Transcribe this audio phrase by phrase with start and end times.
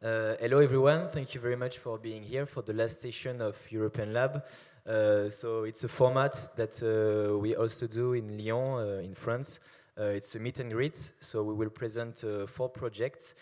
[0.00, 1.08] Uh, hello, everyone.
[1.08, 4.44] Thank you very much for being here for the last session of European Lab.
[4.86, 9.58] Uh, so it's a format that uh, we also do in Lyon, uh, in France.
[9.98, 11.14] Uh, it's a meet and greet.
[11.18, 13.34] So we will present uh, four projects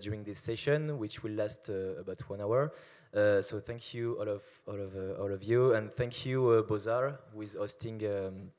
[0.00, 2.72] during this session, which will last about one hour.
[3.12, 7.42] so thank you, all of all of all of you, and thank you, Beaux-Arts, who
[7.42, 8.04] is hosting.
[8.06, 8.50] Um,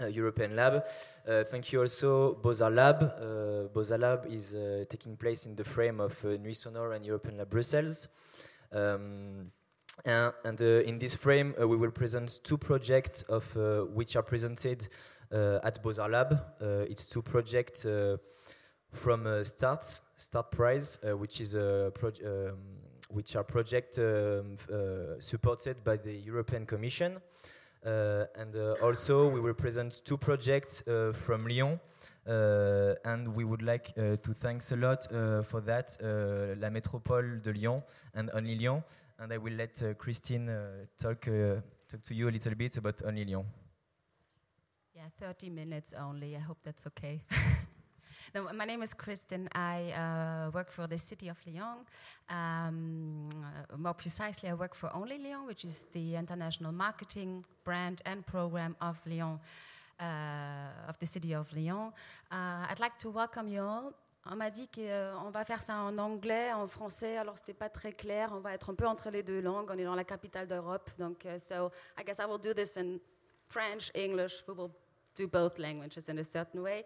[0.00, 0.84] uh, European Lab.
[1.26, 3.02] Uh, thank you also Beaux-Arts Lab.
[3.02, 7.04] Uh, Beaux-Arts Lab is uh, taking place in the frame of uh, Nuit Sonore and
[7.04, 8.08] European Lab Brussels.
[8.72, 9.50] Um,
[10.04, 13.44] and, and uh, in this frame, we will present two projects of
[13.94, 14.88] which are presented
[15.32, 16.40] at Beaux-Arts Lab.
[16.90, 17.86] it's two projects
[18.92, 22.58] from START, START Prize, which is a um,
[23.08, 24.56] which are projects um,
[25.18, 27.18] supported by the European Commission.
[27.86, 31.78] Uh, and uh, also, we will present two projects uh, from Lyon.
[32.26, 35.96] Uh, and we would like uh, to thanks a lot uh, for that,
[36.58, 37.82] La Métropole de Lyon
[38.14, 38.82] and Only Lyon.
[39.18, 40.50] And I will let Christine
[40.98, 41.20] talk,
[41.88, 43.46] talk to you a little bit about Only Lyon.
[44.92, 46.34] Yeah, 30 minutes only.
[46.34, 47.22] I hope that's okay.
[48.34, 49.48] No, my name is Kristen.
[49.54, 51.86] I uh, work for the city of Lyon.
[52.28, 58.02] Um, uh, more precisely, I work for Only Lyon, which is the international marketing brand
[58.04, 59.38] and program of Lyon,
[60.00, 61.92] uh, of the city of Lyon.
[62.30, 63.92] Uh, I'd like to welcome you all.
[64.28, 67.68] On m'a dit qu'on euh, va faire ça en anglais, en français, alors c'était pas
[67.68, 68.30] très clair.
[68.32, 69.70] On va être un peu entre les deux langues.
[69.70, 72.76] On est dans la capitale d'Europe, donc uh, so I guess I will do this
[72.76, 72.98] in
[73.44, 74.42] French, English.
[74.48, 74.72] We will
[75.16, 76.84] do both languages in a certain way.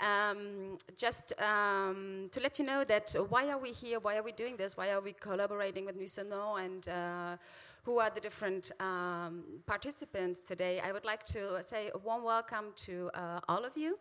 [0.00, 3.98] Um, just um, to let you know that why are we here?
[4.00, 4.76] Why are we doing this?
[4.76, 7.36] Why are we collaborating with Nuit Sonore and uh,
[7.82, 10.80] who are the different um, participants today?
[10.80, 13.98] I would like to say a warm welcome to uh, all of you.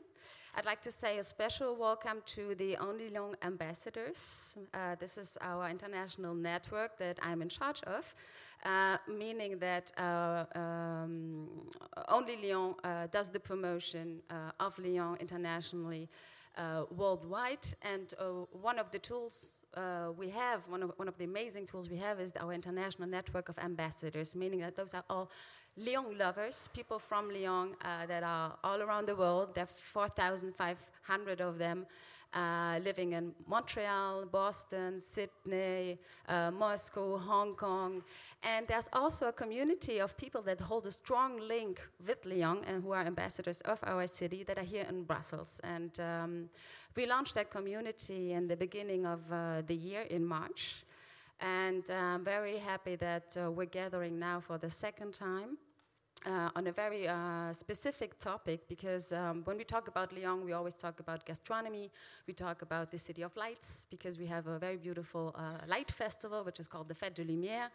[0.55, 4.57] I'd like to say a special welcome to the Only Lyon ambassadors.
[4.73, 8.15] Uh, this is our international network that I'm in charge of.
[8.65, 11.47] Uh, meaning that uh, um,
[12.09, 14.21] only Lyon uh, does the promotion
[14.59, 16.09] of Lyon internationally.
[16.57, 17.65] Uh, worldwide.
[17.83, 21.65] And uh, one of the tools uh, we have, one of, one of the amazing
[21.65, 25.31] tools we have, is our international network of ambassadors, meaning that those are all
[25.77, 29.55] Lyon lovers, people from Lyon that are all around the world.
[29.55, 31.85] There are 4,500 of them
[32.33, 35.97] uh, living in Montreal, Boston, Sydney,
[36.27, 38.03] uh, Moscow, Hong Kong.
[38.43, 42.83] And there's also a community of people that hold a strong link with Lyon and
[42.83, 45.59] who are ambassadors of our city that are here in Brussels.
[45.63, 46.49] And um,
[46.95, 50.83] we launched that community in the beginning of uh, the year in March.
[51.39, 55.57] And I'm very happy that uh, we're gathering now for the second time
[56.25, 60.53] uh, on a very uh, specific topic because um, when we talk about Lyon, we
[60.53, 61.89] always talk about gastronomy.
[62.27, 65.91] We talk about the City of Lights because we have a very beautiful uh, light
[65.91, 67.69] festival, which is called the Fête de Lumière.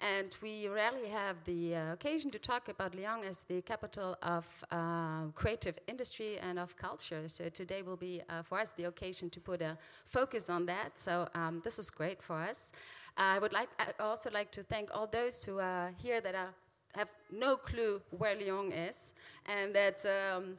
[0.00, 4.64] And we rarely have the uh, occasion to talk about Lyon as the capital of
[4.72, 7.28] uh, creative industry and of culture.
[7.28, 10.98] So today will be uh, for us the occasion to put a focus on that.
[10.98, 12.72] So um, this is great for us.
[13.16, 16.54] I would like I also like to thank all those who are here that are
[16.94, 19.14] have no clue where Lyon is,
[19.46, 20.04] and that.
[20.06, 20.56] Um,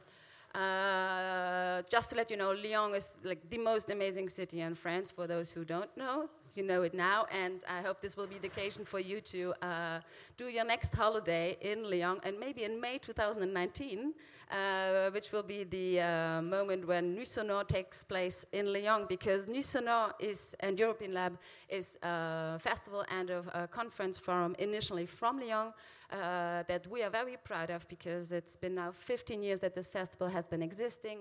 [0.54, 5.10] uh, just to let you know, Lyon is like the most amazing city in France.
[5.10, 8.38] For those who don't know, you know it now, and I hope this will be
[8.38, 10.00] the occasion for you to uh,
[10.36, 14.14] do your next holiday in Lyon, and maybe in May 2019,
[14.50, 19.48] uh, which will be the uh, moment when Nuit Sonore takes place in Lyon, because
[19.48, 25.06] Nuit Sonore is and European Lab is a festival and a, a conference from initially
[25.06, 25.72] from Lyon
[26.10, 29.86] uh, that we are very proud of because it's been now 15 years that this
[29.86, 31.18] festival has been existing,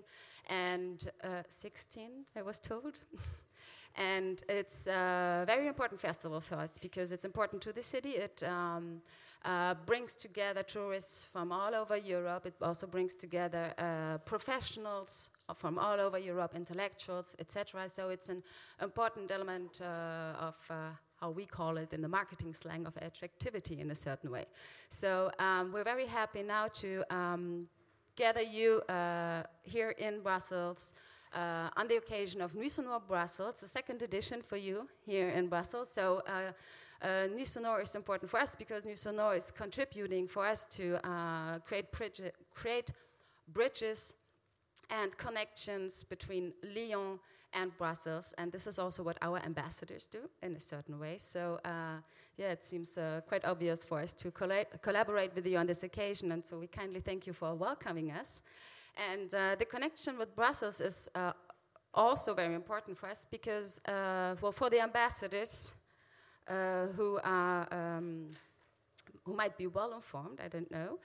[0.49, 2.99] and uh, 16, I was told.
[3.95, 8.11] and it's a very important festival for us because it's important to the city.
[8.11, 9.01] It um,
[9.45, 12.45] uh, brings together tourists from all over Europe.
[12.45, 17.87] It also brings together uh, professionals from all over Europe, intellectuals, etc.
[17.87, 18.41] So it's an
[18.81, 20.73] important element uh, of uh,
[21.21, 24.45] how we call it in the marketing slang of attractivity in a certain way.
[24.89, 27.67] So um, we're very happy now to um,
[28.15, 30.93] gather you uh, here in Brussels.
[31.35, 35.47] Uh, on the occasion of Nuit Sonore Brussels, the second edition for you here in
[35.47, 35.91] Brussels.
[35.91, 36.53] So, uh,
[37.05, 37.27] uh,
[37.81, 41.87] is important for us because Nuit Sonore is contributing for us to uh, create,
[42.53, 42.93] create
[43.49, 44.13] bridges
[44.89, 47.19] and connections between Lyon
[47.51, 48.33] and Brussels.
[48.37, 51.17] And this is also what our ambassadors do in a certain way.
[51.17, 51.99] So, uh,
[52.37, 55.83] yeah, it seems uh, quite obvious for us to colla collaborate with you on this
[55.83, 56.31] occasion.
[56.31, 58.41] And so we kindly thank you for welcoming us.
[58.97, 61.33] And uh, the connection with Brussels is uh,
[61.93, 65.75] also very important for us because, uh, well, for the ambassadors
[66.47, 68.29] who are um,
[69.25, 70.99] who might be well informed, I don't know.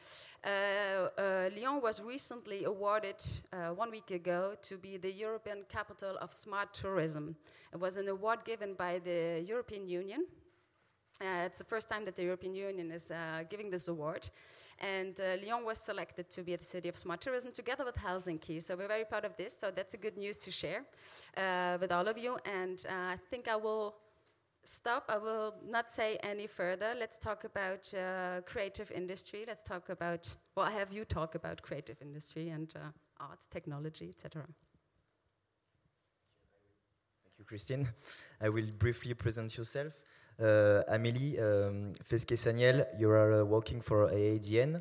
[0.44, 3.22] Uh, uh, Lyon was recently awarded
[3.52, 7.37] uh, one week ago to be the European capital of smart tourism.
[7.72, 10.26] It was an award given by the European Union.
[11.20, 14.31] Uh, it's the first time that the European Union is uh, giving this award.
[14.78, 18.62] And uh, Lyon was selected to be the city of smart tourism together with Helsinki.
[18.62, 19.58] So we're very proud of this.
[19.58, 20.84] So that's a good news to share
[21.78, 22.38] with all of you.
[22.46, 23.96] And I think I will
[24.64, 25.05] stop.
[25.08, 26.94] I will not say any further.
[26.99, 29.44] Let's talk about uh, creative industry.
[29.46, 34.43] Let's talk about, well, have you talk about creative industry and uh, arts, technology, etc.
[37.25, 37.88] Thank you, Christine.
[38.40, 39.93] I will briefly present yourself.
[40.40, 44.81] Uh, Amélie um, Fesquet-Saniel, you are uh, working for AADN.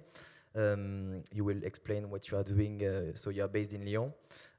[0.56, 2.82] Um, you will explain what you are doing.
[2.82, 4.14] Uh, so you are based in Lyon.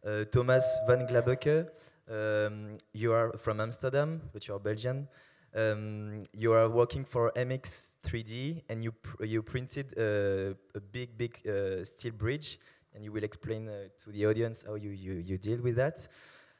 [0.04, 1.68] Uh, Thomas van Glabeke,
[2.10, 5.08] um, you are from Amsterdam, but you are Belgian.
[5.56, 11.40] Um, you are working for MX3D, and you pr you printed uh, a big, big
[11.48, 12.58] uh, steel bridge,
[12.94, 16.06] and you will explain uh, to the audience how you, you, you deal with that.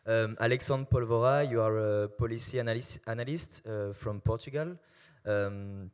[0.06, 4.79] Um, Alexandre Polvora, you are a policy analyst, analyst uh, from Portugal,
[5.26, 5.91] um,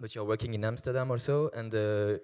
[0.00, 2.18] but you are working in Amsterdam also, and uh,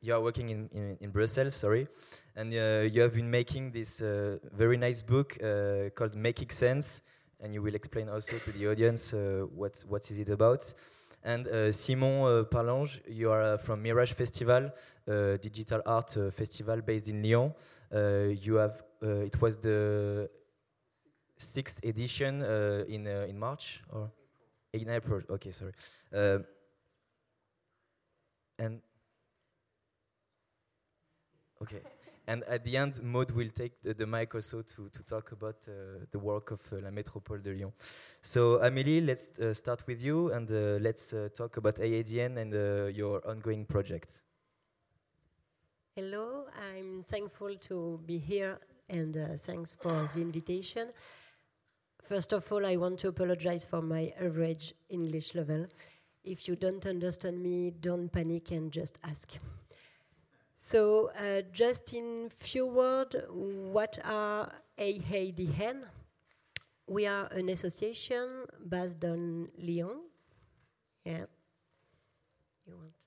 [0.00, 1.86] you are working in, in, in Brussels, sorry,
[2.34, 7.02] and uh, you have been making this uh, very nice book uh, called Making Sense,
[7.38, 10.74] and you will explain also to the audience uh, what what is it about.
[11.22, 14.72] And Simon Parlange, you are from Mirage Festival,
[15.06, 17.54] digital art festival based in Lyon.
[18.42, 20.28] you have it was the
[21.42, 22.42] sixth edition
[22.88, 24.10] in in March or
[24.72, 25.22] in April.
[25.30, 25.72] Okay, sorry.
[28.58, 28.82] and
[31.62, 31.82] Okay.
[32.26, 35.56] And at the end, Maud will take the, the mic also to, to talk about
[35.68, 37.72] uh, the work of uh, La Métropole de Lyon.
[38.20, 42.54] So, Amélie, let's uh, start with you and uh, let's uh, talk about AADN and
[42.54, 44.22] uh, your ongoing project.
[45.96, 48.58] Hello, I'm thankful to be here
[48.88, 50.88] and thanks for the invitation.
[52.12, 55.66] First of all, I want to apologize for my average English level.
[56.22, 59.30] If you don't understand me, don't panic and just ask.
[60.54, 65.86] So, uh, just in few words, what are AADN?
[66.86, 70.02] We are an association based on Lyon.
[71.06, 71.24] Yeah.
[72.66, 73.01] You want?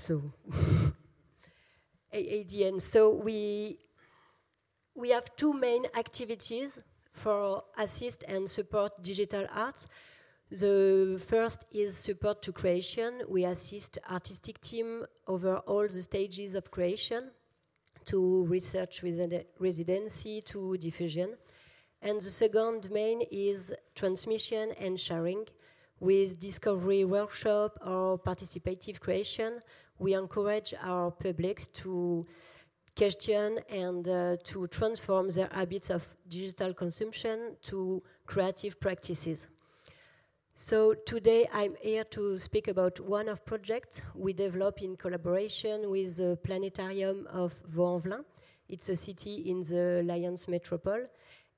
[0.00, 0.22] So,
[2.14, 2.80] AADN.
[2.80, 3.76] So we
[4.94, 6.82] we have two main activities
[7.12, 9.88] for assist and support digital arts.
[10.50, 13.22] The first is support to creation.
[13.28, 17.30] We assist artistic team over all the stages of creation,
[18.06, 19.04] to research
[19.58, 21.36] residency to diffusion.
[22.00, 25.44] And the second main is transmission and sharing.
[26.00, 29.60] With discovery workshop or participative creation,
[30.00, 32.26] we encourage our publics to
[32.96, 39.46] question and uh, to transform their habits of digital consumption to creative practices.
[40.54, 46.16] So today I'm here to speak about one of projects we developed in collaboration with
[46.16, 48.24] the Planetarium of Vaulx-en-Velin.
[48.68, 51.06] It's a city in the Lyons Metropole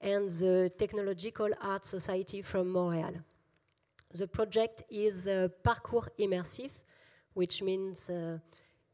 [0.01, 3.15] and the Technological Art Society from Montreal.
[4.15, 6.73] The project is a parcours immersive,
[7.35, 8.39] which means uh,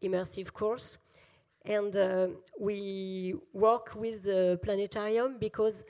[0.03, 0.99] immersive course
[1.65, 2.29] and uh,
[2.59, 5.85] we work with the planetarium because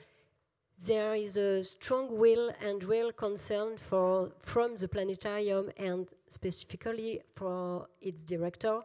[0.85, 7.87] there is a strong will and real concern for, from the planetarium and specifically for
[8.01, 8.81] its director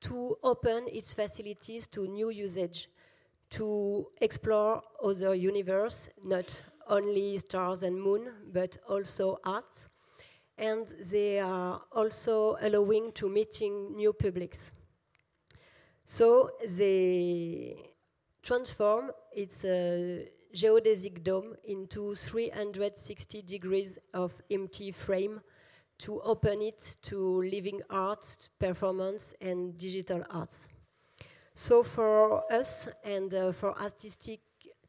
[0.00, 2.88] to open its facilities to new usage,
[3.50, 9.88] to explore other universe, not only stars and moon, but also arts.
[10.56, 14.72] And they are also allowing to meeting new publics.
[16.04, 17.76] So they
[18.42, 25.40] transform its uh, geodesic dome into 360 degrees of empty frame
[25.98, 30.68] to open it to living art, performance, and digital arts.
[31.54, 34.40] So for us and uh, for artistic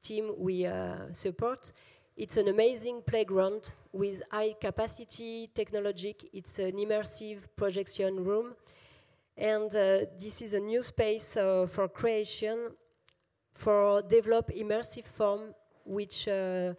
[0.01, 1.71] team we uh, support,
[2.17, 6.15] it's an amazing playground with high capacity technology.
[6.31, 8.55] It's an immersive projection room
[9.37, 12.71] and uh, this is a new space uh, for creation,
[13.53, 15.53] for develop immersive form,
[15.83, 16.73] which uh,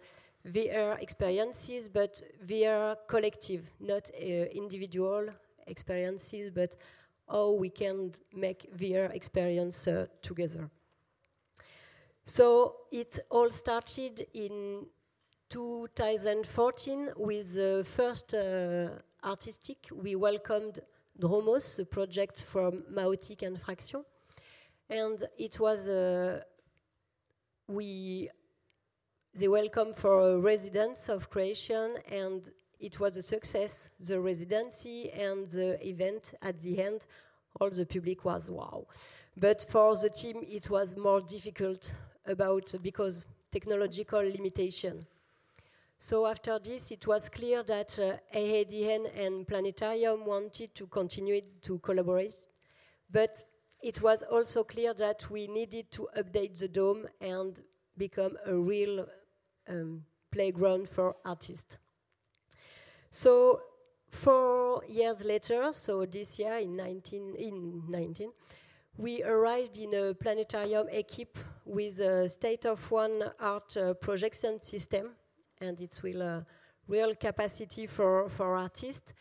[0.47, 5.27] VR experiences, but VR collective, not uh, individual
[5.67, 6.75] experiences, but
[7.29, 10.69] how we can make VR experience uh, together.
[12.25, 14.87] So it all started in
[15.49, 18.89] 2014 with the first uh,
[19.23, 19.87] artistic.
[19.93, 20.79] We welcomed
[21.19, 24.03] Dromos, the project from Maotik and Fraction.
[24.89, 26.41] And it was, uh,
[27.67, 28.29] we,
[29.33, 35.85] they welcome for residents of creation and it was a success, the residency and the
[35.87, 37.05] event at the end.
[37.59, 38.85] All the public was wow.
[39.35, 45.05] But for the team, it was more difficult about because technological limitation.
[45.99, 51.79] So after this, it was clear that uh, AADN and Planetarium wanted to continue to
[51.79, 52.45] collaborate,
[53.11, 53.43] but
[53.81, 57.59] it was also clear that we needed to update the dome and
[57.97, 59.07] become a real
[59.67, 61.77] um, playground for artists.
[63.09, 63.61] So
[64.09, 68.31] four years later, so this year in 19, in 19,
[68.97, 75.11] we arrived in a planetarium equipped with a state-of-one-art uh, projection system,
[75.61, 76.45] and it's with a
[76.87, 79.13] real capacity for, for artists.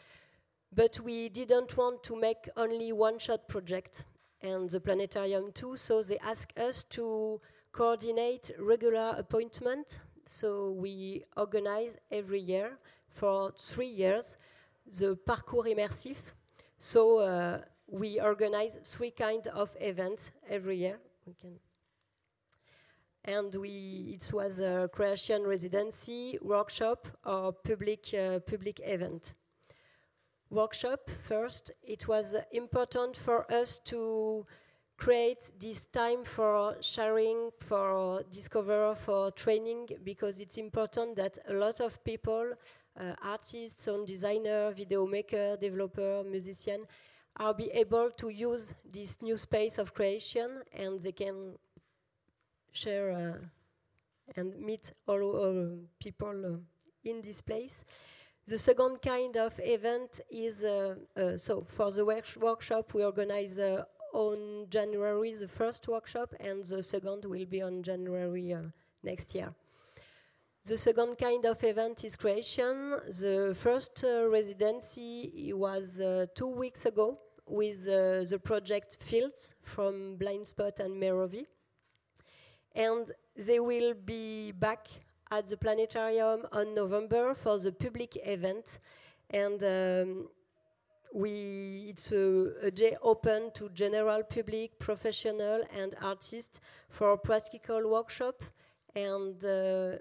[0.73, 4.05] But we didn't want to make only one-shot project,
[4.43, 7.41] and the planetarium too, so they asked us to
[7.73, 10.01] coordinate regular appointment.
[10.25, 12.79] So we organize every year
[13.09, 14.37] for three years
[14.99, 16.19] the parcours immersive.
[16.79, 20.99] So uh, we organize three kind of events every year.
[21.27, 21.59] We can
[23.27, 29.35] and we it was a creation residency, workshop, or public uh, public event.
[30.51, 31.73] Workshop first.
[31.83, 34.47] It was important for us to
[34.97, 41.81] create this time for sharing, for discover, for training, because it's important that a lot
[41.81, 42.53] of people,
[42.99, 46.87] uh, artists, sound designer, video maker, developer, musician,
[47.39, 51.59] are be able to use this new space of creation and they can
[52.77, 57.85] share uh, and meet all, people uh, in this place.
[58.47, 63.59] The second kind of event is uh, uh, so for the work workshop we organize
[63.59, 68.55] uh, on January the first workshop and the second will be on January
[69.03, 69.53] next year.
[70.67, 72.91] The second kind of event is creation.
[73.07, 80.17] The first uh, residency was uh, two weeks ago with uh, the project Fields from
[80.19, 81.47] Blindspot and Merovi.
[82.77, 84.87] And they will be back
[85.31, 88.79] at the planetarium on November for the public event.
[89.31, 90.29] And um,
[91.13, 98.45] we, it's a, a, day open to general public, professional, and artists for practical workshop
[98.95, 99.97] and uh,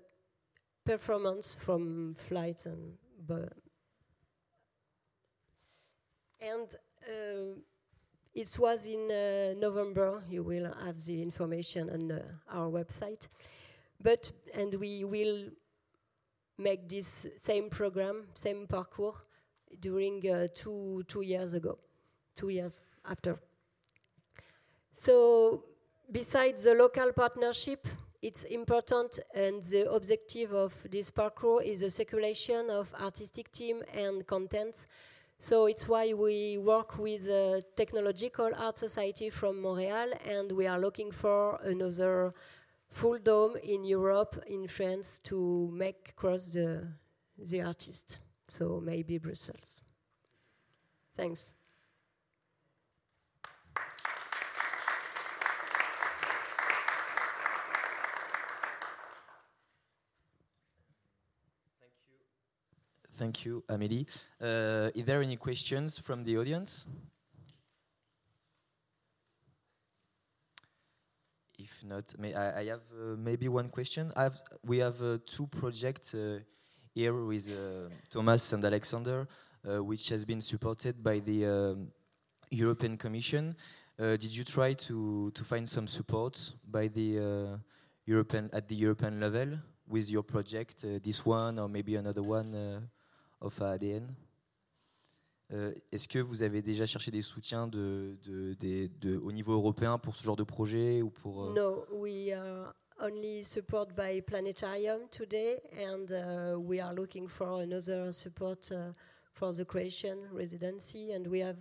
[0.85, 2.97] performance from flights and.
[6.41, 6.75] and
[7.07, 7.59] uh,
[8.35, 10.21] it was in uh, November.
[10.29, 13.27] You will have the information on uh, our website.
[14.01, 15.45] But and we will
[16.57, 19.15] make this same program, same parcours
[19.79, 21.79] during uh, two two years ago,
[22.35, 23.39] two years after.
[24.97, 25.63] So,
[26.11, 27.87] besides the local partnership,
[28.21, 34.25] it's important, and the objective of this parcours is the circulation of artistic team and
[34.25, 34.87] contents
[35.39, 40.79] so it's why we work with a Technological Art Society from Montreal, and we are
[40.79, 42.33] looking for another
[42.89, 46.87] full dome in Europe, in France, to make cross the,
[47.37, 48.19] the artist.
[48.47, 49.81] So maybe Brussels.
[51.13, 51.53] Thanks.
[63.17, 64.05] Thank you, Amélie.
[64.41, 66.89] Uh, is there any questions from the audience?
[71.57, 74.11] If not, may I, I have uh, maybe one question.
[74.17, 76.39] Have, we have uh, two projects uh,
[76.93, 79.25] here with uh, Thomas and Alexander,
[79.63, 81.87] uh, which has been supported by the um,
[82.51, 83.55] European Commission.
[83.97, 87.57] did you try to, to find some support by the
[88.05, 89.57] European at the European level
[89.87, 92.89] with your project, this one or maybe another one?
[93.41, 94.07] Of ADN.
[95.53, 99.53] Euh, Est-ce que vous avez déjà cherché des soutiens de, de, de, de, au niveau
[99.53, 101.53] européen pour ce genre de projet ou pour euh...
[101.53, 108.11] No, we are only support by Planetarium today, and uh, we are looking for another
[108.11, 108.93] support uh,
[109.33, 111.57] for the creation residency, and we have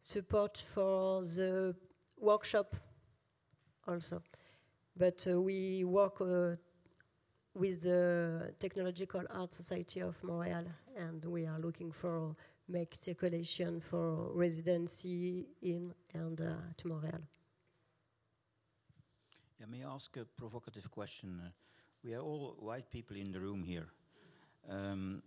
[0.00, 1.74] support for the
[2.18, 2.76] workshop
[3.86, 4.22] also.
[4.96, 6.56] But uh, we work uh,
[7.56, 10.64] with the Technological Art Society of Montreal,
[10.96, 12.36] and we are looking for
[12.68, 17.20] make circulation for residency in and uh, to Montreal.
[19.58, 21.40] Yeah, may I ask a provocative question?
[22.04, 23.86] We are all white people in the room here.
[24.68, 25.22] Um,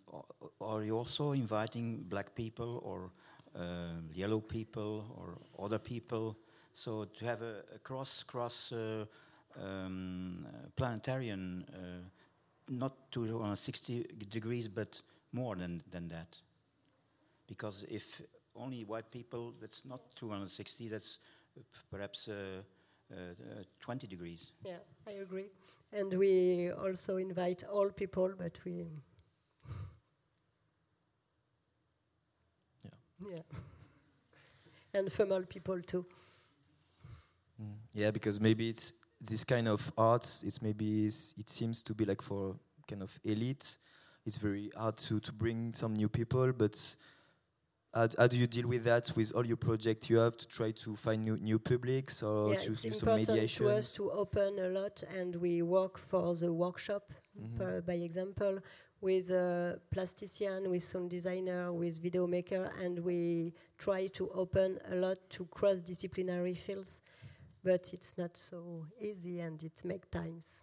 [0.61, 3.11] are you also inviting black people or
[3.55, 6.37] uh, yellow people or other people?
[6.73, 9.05] So to have a, a cross cross uh,
[9.61, 12.09] um, planetarian, uh,
[12.69, 15.01] not to 60 degrees, but
[15.31, 16.37] more than than that.
[17.47, 18.21] Because if
[18.55, 20.87] only white people, that's not 260.
[20.89, 21.19] That's
[21.91, 22.27] perhaps.
[22.27, 22.61] Uh,
[23.11, 24.51] uh, 20 degrees.
[24.63, 25.47] Yeah, I agree.
[25.91, 28.85] And we also invite all people, but we.
[32.83, 32.91] yeah.
[33.31, 33.41] Yeah.
[34.93, 36.05] and female people too.
[37.59, 37.77] Mm.
[37.93, 40.43] Yeah, because maybe it's this kind of arts.
[40.43, 42.55] It's maybe it seems to be like for
[42.87, 43.77] kind of elite.
[44.25, 46.95] It's very hard to to bring some new people, but
[47.93, 50.71] how, how, do you deal with that with all your projects you have to try
[50.71, 53.65] to find new, new publics or yeah, to it's do some mediation?
[53.65, 57.85] to us to open a lot and we work for the workshop mm -hmm.
[57.85, 58.61] by example
[59.01, 64.95] with a plastician, with sound designer, with video maker and we try to open a
[64.95, 67.01] lot to cross-disciplinary fields
[67.63, 70.61] but it's not so easy and it makes times.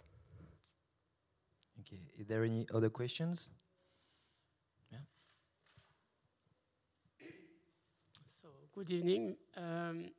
[1.80, 3.50] Okay, is there any other questions?
[4.90, 4.98] Yeah.
[8.24, 9.36] So, good evening.
[9.56, 10.10] Um,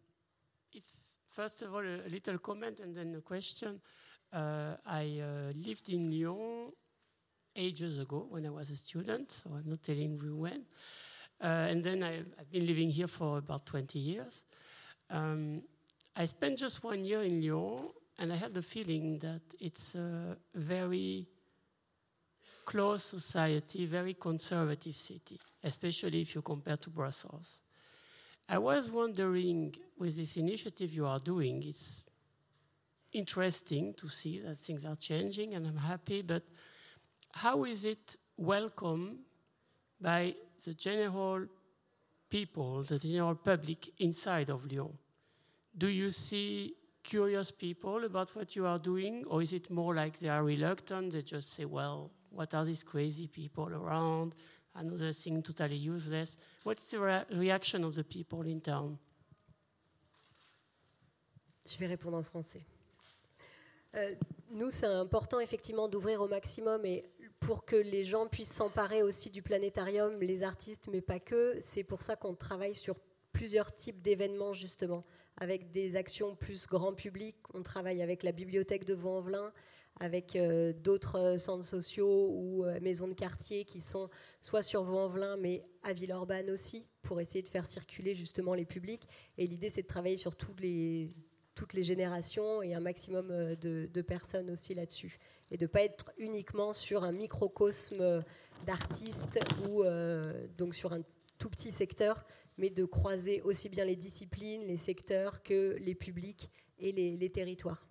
[0.71, 3.81] it's first of all a, a, little comment and then a question.
[4.31, 6.71] Uh, I uh, lived in Lyon
[7.55, 10.65] ages ago when I was a student, so I'm not telling you when.
[11.41, 14.45] Uh, and then I, have been living here for about 20 years.
[15.09, 15.63] Um,
[16.19, 20.35] I spent just one year in Lyon, and I have the feeling that it's a
[20.55, 21.27] very
[22.65, 27.61] close society, very conservative city, especially if you compare to Brussels.
[28.49, 32.03] I was wondering, with this initiative you are doing, it's
[33.13, 36.41] interesting to see that things are changing, and I'm happy, but
[37.31, 39.19] how is it welcome
[40.01, 40.33] by
[40.65, 41.45] the general
[42.27, 44.97] people, the general public inside of Lyon?
[45.77, 50.19] Do you see curious people about what you are doing, or is it more like
[50.19, 51.11] they are reluctant?
[51.11, 54.33] They just say, well, what are these crazy people around?
[54.77, 56.37] another thing totally useless.
[56.63, 58.97] What's the re reaction of the people in town?
[61.67, 62.61] Je vais répondre en français.
[63.95, 64.15] Euh,
[64.51, 67.03] nous, c'est important effectivement d'ouvrir au maximum et
[67.39, 71.57] pour que les gens puissent s'emparer aussi du planétarium, les artistes, mais pas que.
[71.59, 72.95] C'est pour ça qu'on travaille sur
[73.33, 75.03] plusieurs types d'événements justement,
[75.37, 77.35] avec des actions plus grand public.
[77.53, 79.53] On travaille avec la bibliothèque de Vaux-en-Velin,
[79.99, 84.09] avec euh, d'autres euh, centres sociaux ou euh, maisons de quartier qui sont
[84.41, 89.07] soit sur Vaux-en-Velin, mais à Villeurbanne aussi, pour essayer de faire circuler justement les publics.
[89.37, 91.15] Et l'idée, c'est de travailler sur toutes les,
[91.55, 95.19] toutes les générations et un maximum de, personnes aussi là-dessus.
[95.51, 98.23] Et de ne pas être uniquement sur un microcosme
[98.65, 99.83] d'artistes ou
[100.57, 101.01] donc sur un
[101.37, 102.25] tout petit secteur,
[102.57, 107.87] mais de croiser aussi bien les disciplines, les secteurs que les publics et les, territoires.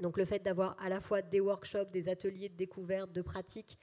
[0.00, 3.78] Donc le fait d'avoir à la fois des workshops, des ateliers de découverte, de pratique,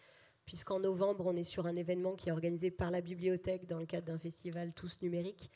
[0.45, 3.85] puisqu'en novembre, on est sur un événement qui est organisé par la bibliothèque dans le
[3.85, 5.51] cadre d'un festival tous numérique.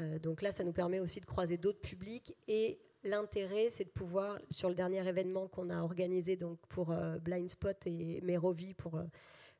[0.00, 2.36] Euh, donc là, ça nous permet aussi de croiser d'autres publics.
[2.46, 7.18] Et l'intérêt, c'est de pouvoir, sur le dernier événement qu'on a organisé donc pour euh,
[7.18, 9.04] Blind Spot et Merovi pour euh,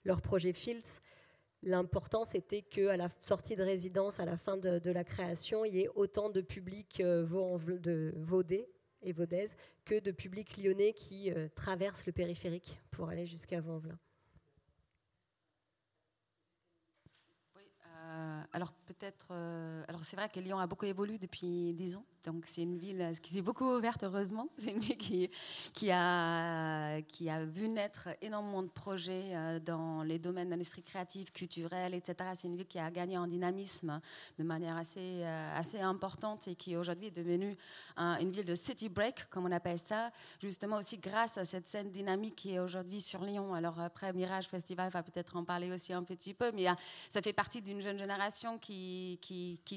[0.04, 1.00] leur projet Fields,
[1.62, 5.80] l'important c'était qu'à la sortie de résidence, à la fin de, la création, il y
[5.82, 8.68] ait autant de publics de Vaudé
[9.02, 9.48] et Vaudez
[9.84, 13.98] que de publics lyonnais qui euh, traversent le périphérique pour aller jusqu'à Vanvelin.
[18.38, 22.04] Euh, alors peut-être, euh, alors c'est vrai que Lyon a beaucoup évolué depuis 10 ans.
[22.24, 24.48] Donc c'est une ville qui s'est beaucoup ouverte heureusement.
[24.58, 24.98] C'est une ville
[25.72, 31.32] qui, a, qui a vu naître énormément de projets euh, dans les domaines d'industrie créative,
[31.32, 32.30] culturelle, etc.
[32.34, 34.00] C'est une ville qui a gagné en dynamisme
[34.38, 37.56] de manière assez, euh, assez importante et qui aujourd'hui est devenue
[37.96, 41.90] une ville de city break, comme on appelle ça, justement aussi grâce à cette scène
[41.90, 43.54] dynamique qui est aujourd'hui sur Lyon.
[43.54, 46.66] Alors après, Mirage Festival va peut-être en parler aussi un petit peu, mais
[47.08, 48.27] ça fait partie d'une jeune génération
[48.58, 49.18] qui,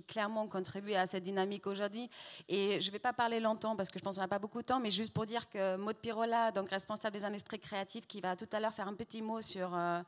[0.08, 2.10] clairement contribue à cette dynamique aujourd'hui.
[2.48, 4.62] Et je ne vais pas parler longtemps parce que je pense qu'on n'a pas beaucoup
[4.62, 8.22] de temps, mais juste pour dire que Maud Pirola, donc responsable des industries créatives, qui
[8.22, 10.02] va tout à l'heure faire un petit mot sur euh,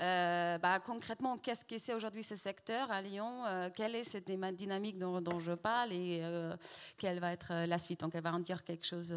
[0.00, 4.30] euh, bah, concrètement qu'est-ce que c'est aujourd'hui ce secteur à Lyon, euh, quelle est cette
[4.56, 6.22] dynamique dont, je parle et
[6.98, 8.00] quelle va être la suite.
[8.00, 9.14] Donc elle va en dire quelque chose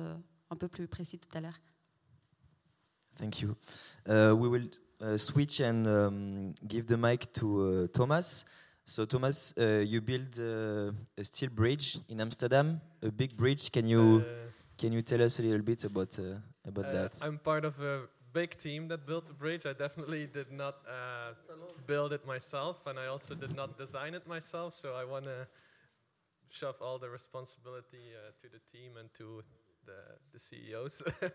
[0.49, 1.59] un peu plus précis tout à l'heure.
[3.17, 3.55] Thank you.
[4.05, 8.45] Uh, we will uh, switch and um, give the mic to Thomas.
[8.87, 13.71] So, Thomas, uh, you built uh, a steel bridge in Amsterdam, a big bridge.
[13.71, 14.23] Can you
[14.77, 16.19] can you tell us a little bit about
[16.67, 17.19] about that?
[17.23, 19.65] I'm part of a big team that built the bridge.
[19.65, 20.75] I definitely did not
[21.87, 24.73] build it myself, and I also did not design it myself.
[24.73, 25.47] So I want to
[26.49, 29.41] shove all the responsibility to the team and to
[29.85, 29.99] the,
[30.31, 31.03] the CEOs.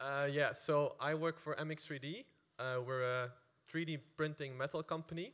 [0.00, 2.24] Uh, yeah, so I work for MX3D.
[2.56, 3.30] Uh, we're a
[3.68, 5.32] 3D printing metal company,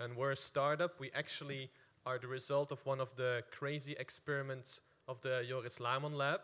[0.00, 1.00] and we're a startup.
[1.00, 1.70] We actually
[2.04, 6.40] are the result of one of the crazy experiments of the Joris Laarman Lab.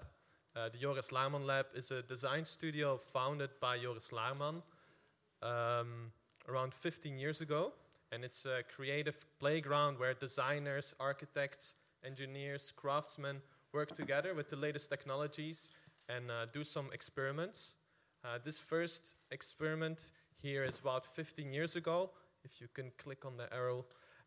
[0.54, 4.62] Uh, the Joris Laarman Lab is a design studio founded by Joris Laarman
[5.42, 6.12] um,
[6.48, 7.72] around 15 years ago,
[8.10, 13.40] and it's a creative playground where designers, architects, engineers, craftsmen
[13.72, 15.70] work together with the latest technologies
[16.08, 17.74] and uh, do some experiments.
[18.24, 22.10] Uh, this first experiment here is about 15 years ago.
[22.44, 23.84] If you can click on the arrow,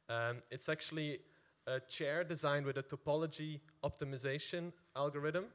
[0.09, 1.19] um, it's actually
[1.67, 5.45] a chair designed with a topology optimization algorithm.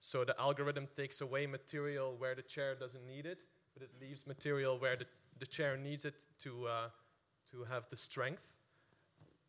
[0.00, 3.38] So the algorithm takes away material where the chair doesn't need it,
[3.74, 5.06] but it leaves material where the,
[5.38, 6.88] the chair needs it to, uh,
[7.50, 8.56] to have the strength.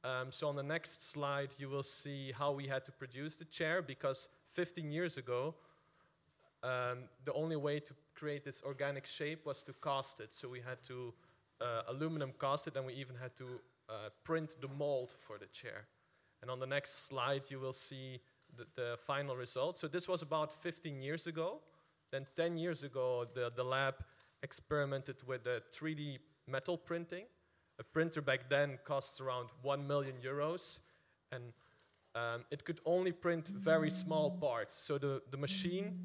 [0.03, 3.45] Um, so on the next slide, you will see how we had to produce the
[3.45, 5.55] chair because 15 years ago,
[6.63, 10.34] um, the only way to create this organic shape was to cast it.
[10.34, 11.13] So we had to
[11.61, 13.45] uh, aluminum casted, and we even had to
[13.89, 15.87] uh, print the mold for the chair.
[16.41, 18.19] And on the next slide, you will see
[18.55, 19.77] the, the, final result.
[19.77, 21.59] So this was about 15 years ago.
[22.11, 23.95] Then 10 years ago, the, the lab
[24.41, 27.25] experimented with the 3D metal printing.
[27.79, 30.79] A printer back then costs around 1 million euros,
[31.31, 31.53] and
[32.15, 34.73] um, it could only print very small parts.
[34.73, 35.97] So the, the machine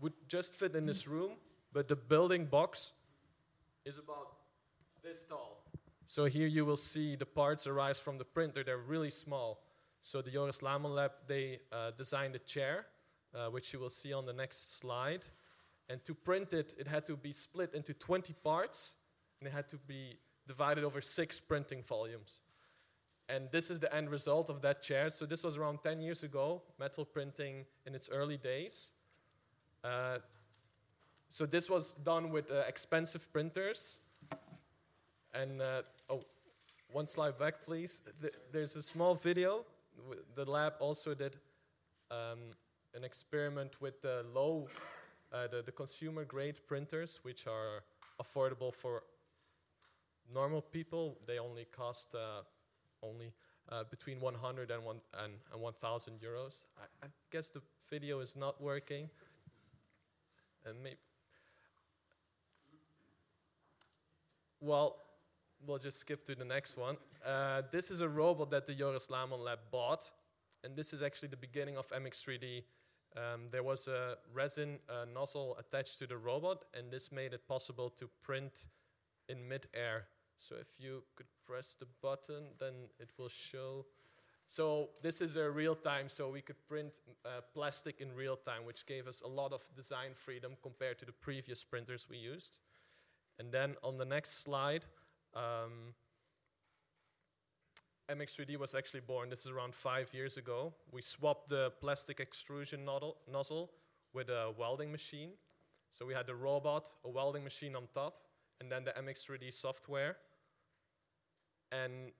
[0.00, 1.32] would just fit in this room,
[1.72, 2.92] but the building box
[3.84, 4.35] is about
[5.06, 5.62] this tall.
[6.06, 8.64] So here you will see the parts arise from the printer.
[8.64, 9.62] They're really small.
[10.00, 12.86] So the Joris Laarman Lab, they uh, designed a chair,
[13.32, 15.24] uh, which you will see on the next slide.
[15.88, 18.96] And to print it, it had to be split into 20 parts,
[19.40, 22.40] and it had to be divided over six printing volumes.
[23.28, 25.10] And this is the end result of that chair.
[25.10, 28.90] So this was around 10 years ago, metal printing in its early days.
[29.84, 30.18] Uh,
[31.28, 34.00] so this was done with uh, expensive printers.
[35.36, 36.20] And, uh, oh,
[36.92, 38.00] one slide back, please.
[38.22, 39.64] Th there's a small video.
[40.34, 41.38] The lab also did
[42.10, 42.54] um,
[42.94, 44.68] an experiment with the low,
[45.32, 47.84] uh, the, the consumer grade printers, which are
[48.18, 49.02] affordable for
[50.32, 51.18] normal people.
[51.26, 52.42] They only cost uh,
[53.02, 53.32] only
[53.68, 56.66] uh, between 100 and, one, and, and 1,000 euros.
[56.78, 59.10] I, I, guess the video is not working.
[60.64, 60.96] And maybe.
[64.60, 65.05] Well,
[65.64, 66.96] we'll just skip to the next one.
[67.24, 70.10] Uh, this is a robot that the Joris Laarman Lab bought,
[70.64, 72.62] and this is actually the beginning of MX3D.
[73.16, 77.46] Um, there was a resin uh, nozzle attached to the robot, and this made it
[77.48, 78.68] possible to print
[79.28, 80.06] in mid-air.
[80.38, 83.86] So if you could press the button, then it will show.
[84.48, 88.64] So this is a real time, so we could print uh, plastic in real time,
[88.64, 92.58] which gave us a lot of design freedom compared to the previous printers we used.
[93.38, 94.86] And then on the next slide,
[95.36, 95.94] um,
[98.10, 99.28] MX3D was actually born.
[99.28, 100.72] This is around five years ago.
[100.92, 103.70] We swapped the plastic extrusion nozzle
[104.14, 105.30] with a welding machine.
[105.90, 108.22] So we had the robot, a welding machine on top,
[108.60, 110.16] and then the MX3D software.
[111.72, 112.12] And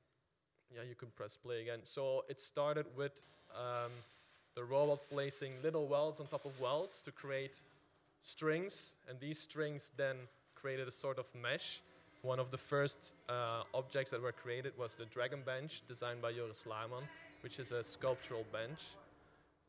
[0.75, 1.81] yeah, you can press play again.
[1.85, 3.23] So it started with
[3.55, 3.93] um,
[4.55, 7.63] the robot placing little welds on top of welds to create
[8.23, 10.17] strings, and these strings then
[10.55, 11.81] created a sort of mesh.
[12.23, 16.33] One of the first uh, objects that were created was the Dragon Bench, designed by
[16.33, 17.05] Joris Laarman,
[17.43, 18.83] which is a sculptural bench.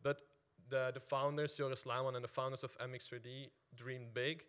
[0.01, 0.21] But
[0.69, 4.43] the, the founders, Joris Laarman and the founders of MX3D, dreamed big,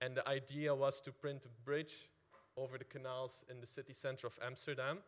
[0.00, 2.08] and the idea was to print a bridge
[2.56, 4.98] over the canals in the city center of Amsterdam.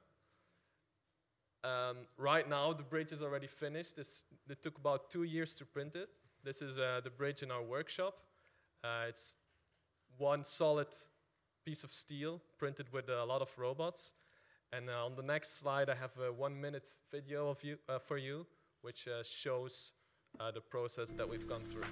[1.65, 3.97] Um, right now, the bridge is already finished.
[3.97, 6.09] This, it took about two years to print it.
[6.45, 8.19] This is uh, the bridge in our workshop.
[8.83, 9.37] Uh, it's
[10.19, 10.89] one solid
[11.65, 14.15] piece of steel printed with a lot of robots.
[14.73, 17.99] And uh, on the next slide, I have a one minute video of you, uh,
[17.99, 18.47] for you,
[18.81, 19.93] which uh, shows
[20.41, 21.85] uh, the process that we've gone through.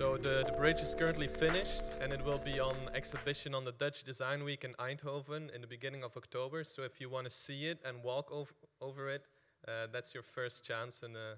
[0.00, 3.72] So the, the bridge is currently finished and it will be on exhibition on the
[3.72, 6.64] Dutch Design Week in Eindhoven in the beginning of October.
[6.64, 9.26] So if you want to see it and walk over, over it,
[9.68, 11.34] uh, that's your first chance in, uh,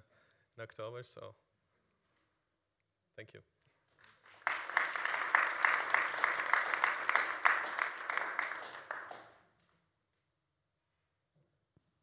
[0.57, 1.03] in October.
[1.03, 1.35] So
[3.17, 3.41] thank you.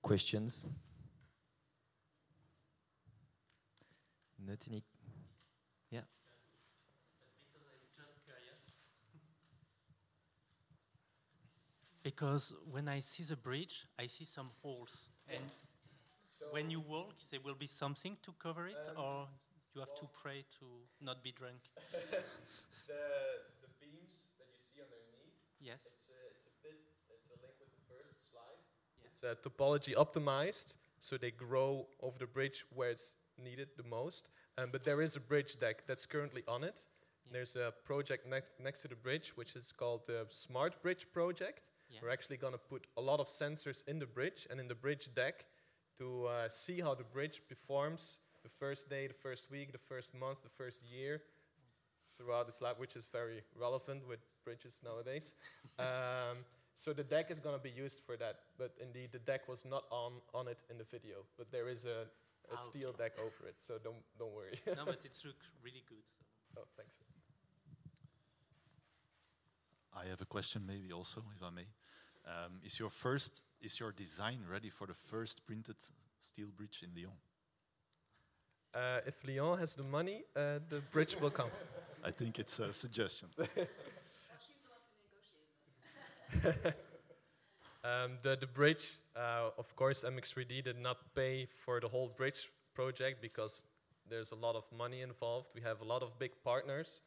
[0.01, 0.67] Questions?
[4.45, 4.83] Not any
[12.09, 15.09] because when I see the bridge, I see some holes.
[15.29, 15.45] And
[16.35, 19.27] so when you walk, there will be something to cover it, um, or
[19.75, 20.65] you have to pray to
[21.05, 21.61] not be drunk?
[21.91, 23.03] the,
[23.63, 25.37] the beams that you see underneath.
[25.61, 25.83] Yes.
[25.85, 26.77] It's a, it's a bit,
[27.13, 28.59] it's a link with the first slide.
[28.97, 29.09] Yeah.
[29.11, 34.31] It's uh, topology optimized, so they grow over the bridge where it's needed the most.
[34.57, 36.79] Um, but there is a bridge deck that's currently on it.
[36.79, 37.33] Yeah.
[37.33, 41.69] There's a project ne next to the bridge, which is called the Smart Bridge Project.
[41.89, 41.99] Yeah.
[42.03, 44.75] We're actually going to put a lot of sensors in the bridge and in the
[44.75, 45.45] bridge deck
[45.97, 50.13] to uh, see how the bridge performs the first day, the first week, the first
[50.13, 51.21] month, the first year
[52.17, 55.33] throughout its life, which is very relevant with bridges nowadays.
[55.79, 59.47] um, so the deck is going to be used for that, but indeed the deck
[59.47, 62.07] was not on, on it in the video, but there is a,
[62.51, 64.59] a ah, steel deck over it, so don't, don't worry.
[64.67, 65.25] no, but it looks
[65.63, 66.03] really good.
[66.53, 66.61] So.
[66.61, 67.01] Oh, thanks.
[69.93, 71.67] I have a question maybe also, if I may.
[72.25, 75.77] Um, is your first, is your design ready for the first printed
[76.19, 77.17] steel bridge in Lyon?
[78.73, 81.49] Uh, if Lyon has the money, uh, the bridge will come.
[82.03, 83.29] I think it's a suggestion.
[87.83, 92.51] um, the, the bridge, uh, of course, MX3D did not pay for the whole bridge
[92.75, 93.63] project because
[94.07, 95.53] there's a lot of money involved.
[95.55, 97.01] We have a lot of big partners,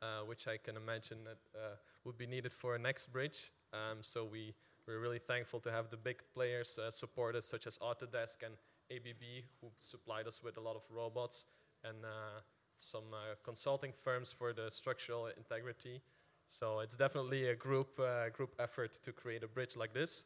[0.00, 3.52] uh, which I can imagine that uh, would be needed for a next bridge.
[3.72, 4.54] Um, so we,
[4.86, 8.54] we're really thankful to have the big players uh, support us, such as Autodesk and
[8.90, 11.44] ABB, who supplied us with a lot of robots,
[11.84, 12.40] and uh,
[12.78, 16.02] some uh, consulting firms for the structural integrity.
[16.46, 20.24] So it's definitely a group, uh, group effort to create a bridge like this,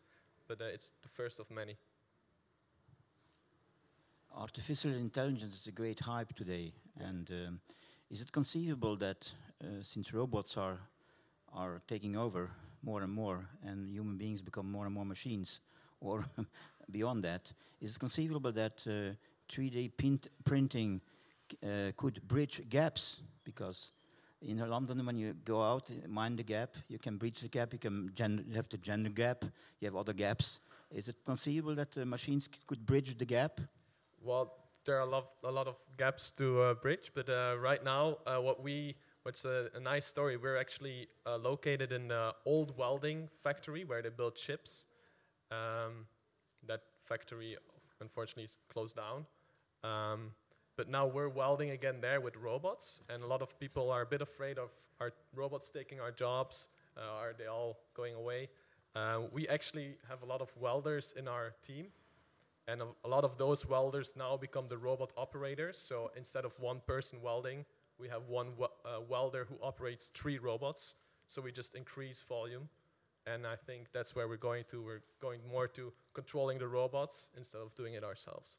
[0.48, 1.76] but uh, it's the first of many.
[4.34, 7.60] Artificial intelligence is a great hype today, and um,
[8.10, 10.78] is it conceivable that uh, since robots are
[11.56, 12.50] are taking over
[12.82, 15.60] more and more, and human beings become more and more machines,
[16.00, 16.24] or
[16.90, 18.76] beyond that, is it conceivable that
[19.48, 21.00] 3D uh, printing
[21.62, 23.22] uh, could bridge gaps?
[23.44, 23.92] Because
[24.42, 27.78] in London, when you go out, mind the gap, you can bridge the gap, you
[27.78, 28.12] can
[28.54, 29.44] have the gender gap,
[29.80, 30.60] you have other gaps.
[30.90, 33.60] Is it conceivable that uh, machines could bridge the gap?
[34.22, 34.52] Well,
[34.84, 38.18] there are a lot, a lot of gaps to uh, bridge, but uh, right now,
[38.26, 38.94] uh, what we
[39.26, 40.36] What's a, a nice story?
[40.36, 44.84] We're actually uh, located in the old welding factory where they build chips.
[45.50, 46.06] Um,
[46.68, 47.56] that factory,
[48.00, 49.26] unfortunately, is closed down.
[49.82, 50.30] Um,
[50.76, 54.06] but now we're welding again there with robots, and a lot of people are a
[54.06, 56.68] bit afraid of our robots taking our jobs.
[56.96, 58.48] Uh, are they all going away?
[58.94, 61.86] Uh, we actually have a lot of welders in our team,
[62.68, 65.76] and a, a lot of those welders now become the robot operators.
[65.76, 67.64] So instead of one person welding,
[67.98, 70.94] we have one uh, welder who operates three robots,
[71.26, 72.68] so we just increase volume.
[73.26, 74.82] And I think that's where we're going to.
[74.82, 78.58] We're going more to controlling the robots instead of doing it ourselves.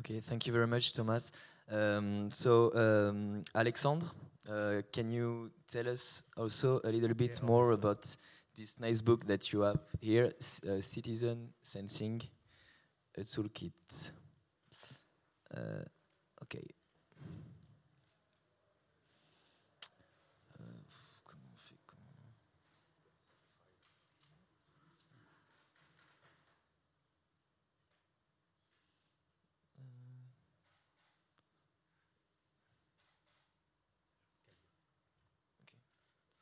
[0.00, 1.32] Okay, thank you very much, Thomas.
[1.70, 4.08] Um, so, um, Alexandre,
[4.50, 8.16] uh, can you tell us also a little bit yeah, more about
[8.54, 10.32] this nice book that you have here,
[10.68, 12.20] uh, Citizen Sensing,
[13.16, 14.12] a toolkit?
[15.54, 15.84] Uh,
[16.40, 16.58] euh.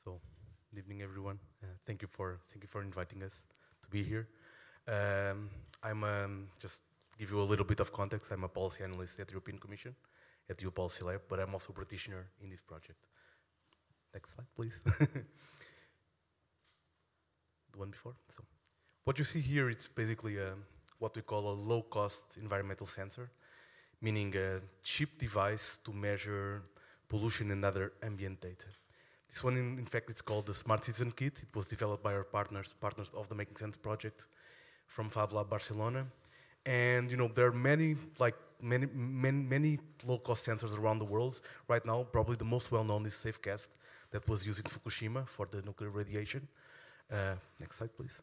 [0.05, 0.21] So,
[0.71, 1.39] good evening, everyone.
[1.63, 3.43] Uh, thank you for thank you for inviting us
[3.83, 4.29] to be here.
[4.89, 5.51] Um,
[5.83, 6.83] I'm um, just
[7.21, 9.95] give you a little bit of context, I'm a policy analyst at the European Commission,
[10.49, 12.99] at the EU Policy Lab, but I'm also a practitioner in this project.
[14.15, 14.81] Next slide, please.
[17.73, 18.15] the one before.
[18.29, 18.43] So,
[19.05, 20.55] what you see here, it's basically a,
[20.99, 23.31] what we call a low-cost environmental sensor,
[24.01, 26.63] meaning a cheap device to measure
[27.07, 28.69] pollution and other ambient data.
[29.29, 31.43] This one, in, in, fact, it's called the Smart Citizen Kit.
[31.43, 34.29] It was developed by our partners, partners of the Making Sense project
[34.87, 36.07] from Fab Lab Barcelona.
[36.67, 41.41] And you know, there are many like many, many, many low-cost sensors around the world
[41.69, 42.05] right now.
[42.05, 43.69] Probably the most well-known is Safecast
[44.11, 46.47] that was used in Fukushima for the nuclear radiation.
[47.11, 48.21] Uh, next slide, please.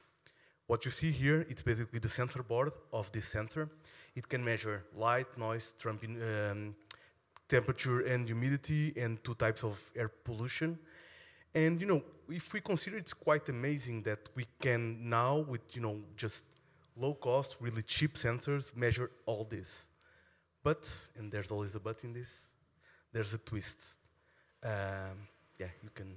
[0.68, 3.70] What you see here, it's basically the sensor board of this sensor.
[4.16, 6.76] It can measure light, noise, um,
[7.48, 10.78] temperature and humidity, and two types of air pollution.
[11.56, 15.82] And you know, if we consider it's quite amazing that we can now, with you
[15.82, 16.44] know, just
[17.00, 19.88] low cost, really cheap sensors, measure all this.
[20.64, 22.50] But, and there's always a but in this,
[23.14, 23.96] there's a twist.
[24.64, 25.28] Um,
[25.60, 26.16] yeah, you can.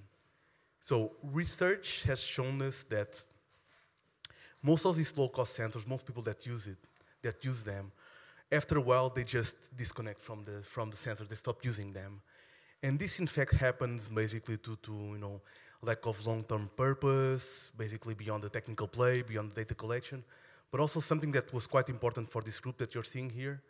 [0.81, 3.23] So research has shown us that
[4.63, 6.89] most of these low-cost sensors, most people that use it,
[7.23, 7.93] that use them,
[8.53, 11.25] after a while they just disconnect from the from the sensor.
[11.25, 12.21] They stop using them,
[12.83, 15.41] and this in fact happens basically to to you know
[15.83, 20.23] lack of long-term purpose, basically beyond the technical play, beyond the data collection,
[20.71, 23.63] but also something that was quite important for this group that you're seeing here.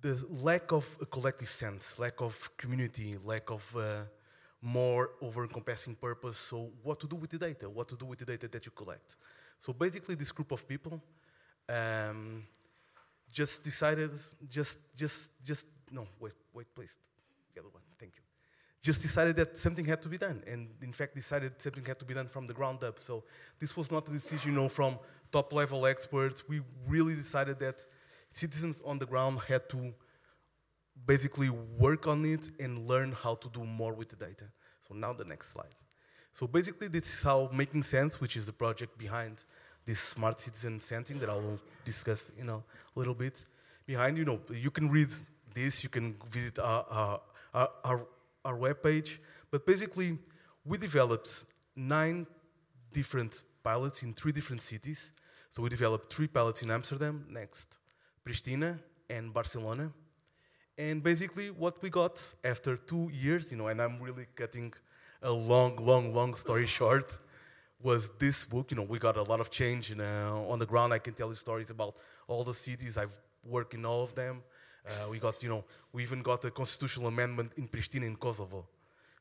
[0.00, 4.02] The lack of a collective sense, lack of community, lack of uh,
[4.60, 6.38] more over-encompassing purpose.
[6.38, 7.70] So what to do with the data?
[7.70, 9.16] What to do with the data that you collect?
[9.58, 11.00] So basically, this group of people
[11.68, 12.44] um,
[13.32, 14.10] just decided,
[14.50, 16.96] just, just, just, no, wait, wait, please,
[17.54, 18.22] the other one, thank you.
[18.82, 22.04] Just decided that something had to be done, and in fact, decided something had to
[22.04, 22.98] be done from the ground up.
[22.98, 23.22] So
[23.60, 24.98] this was not a decision, you know, from
[25.32, 26.48] top-level experts.
[26.48, 27.84] We really decided that
[28.28, 29.92] citizens on the ground had to
[31.06, 34.44] basically work on it and learn how to do more with the data.
[34.80, 35.74] So now the next slide.
[36.32, 39.44] So basically, this is how Making Sense, which is the project behind
[39.84, 42.62] this smart citizen sensing that I will discuss in a
[42.94, 43.44] little bit.
[43.86, 45.08] Behind, you know, you can read
[45.54, 47.20] this, you can visit our,
[47.52, 48.06] our, our,
[48.44, 49.18] our webpage.
[49.50, 50.18] But basically,
[50.64, 51.44] we developed
[51.76, 52.26] nine
[52.92, 55.12] different pilots in three different cities.
[55.52, 57.78] So we developed three pilots in Amsterdam, next,
[58.24, 58.78] Pristina,
[59.10, 59.92] and Barcelona.
[60.78, 64.72] And basically, what we got after two years, you know, and I'm really cutting
[65.20, 67.18] a long, long, long story short,
[67.82, 68.70] was this book.
[68.70, 70.94] You know, we got a lot of change uh, on the ground.
[70.94, 71.96] I can tell you stories about
[72.28, 72.96] all the cities.
[72.96, 74.42] I've worked in all of them.
[74.88, 78.66] Uh, we got, you know, we even got a constitutional amendment in Pristina in Kosovo.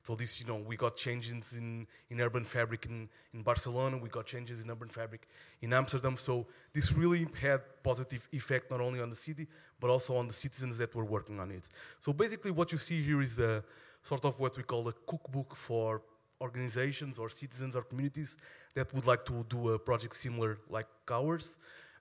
[0.04, 4.10] So this, you know, we got changes in, in urban fabric in, in Barcelona, we
[4.10, 5.28] got changes in urban fabric
[5.62, 6.18] in Amsterdam.
[6.18, 9.48] So this really had positive effect not only on the city,
[9.80, 11.70] but also on the citizens that were working on it.
[12.00, 13.64] So basically what you see here is a,
[14.04, 16.02] sort of what we call a cookbook for
[16.42, 18.38] organizations or citizens or communities
[18.74, 21.60] that would like to do a project similar like ours.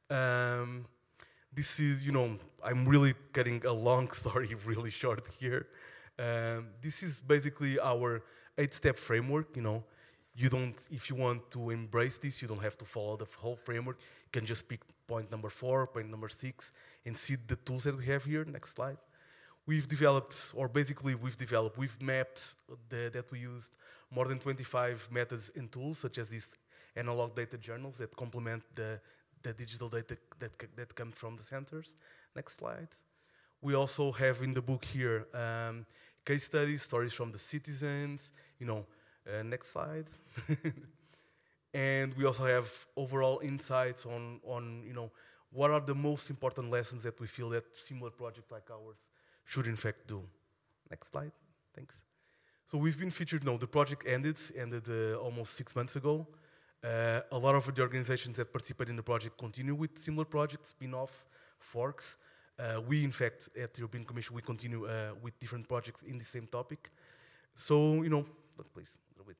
[0.08, 0.86] Um,
[1.52, 2.30] this is, you know,
[2.64, 5.66] I'm really getting a long story really short here.
[6.20, 8.22] Um, this is basically our
[8.58, 9.56] eight-step framework.
[9.56, 9.84] You know,
[10.36, 13.56] you don't, if you want to embrace this, you don't have to follow the whole
[13.56, 13.98] framework.
[14.00, 16.72] You can just pick point number four, point number six,
[17.06, 18.44] and see the tools that we have here.
[18.44, 18.98] Next slide
[19.70, 22.56] we've developed, or basically we've developed, we've mapped
[22.88, 23.76] the, that we used
[24.10, 26.48] more than 25 methods and tools, such as these
[26.96, 29.00] analog data journals that complement the,
[29.42, 31.94] the digital data that, that comes from the centers.
[32.34, 32.88] Next slide.
[33.62, 35.86] We also have in the book here um,
[36.24, 38.86] case studies, stories from the citizens, you know,
[39.26, 40.06] uh, next slide.
[41.74, 45.10] and we also have overall insights on, on, you know,
[45.52, 48.96] what are the most important lessons that we feel that similar projects like ours
[49.44, 50.22] should in fact do.
[50.90, 51.32] Next slide,
[51.74, 52.04] thanks.
[52.66, 56.26] So we've been featured, no, the project ended, ended uh, almost six months ago.
[56.82, 60.68] Uh, a lot of the organizations that participate in the project continue with similar projects,
[60.68, 61.26] spin-off,
[61.58, 62.16] forks.
[62.58, 66.18] Uh, we, in fact, at the European Commission, we continue uh, with different projects in
[66.18, 66.90] the same topic.
[67.54, 68.24] So, you know,
[68.74, 69.36] please, a little bit.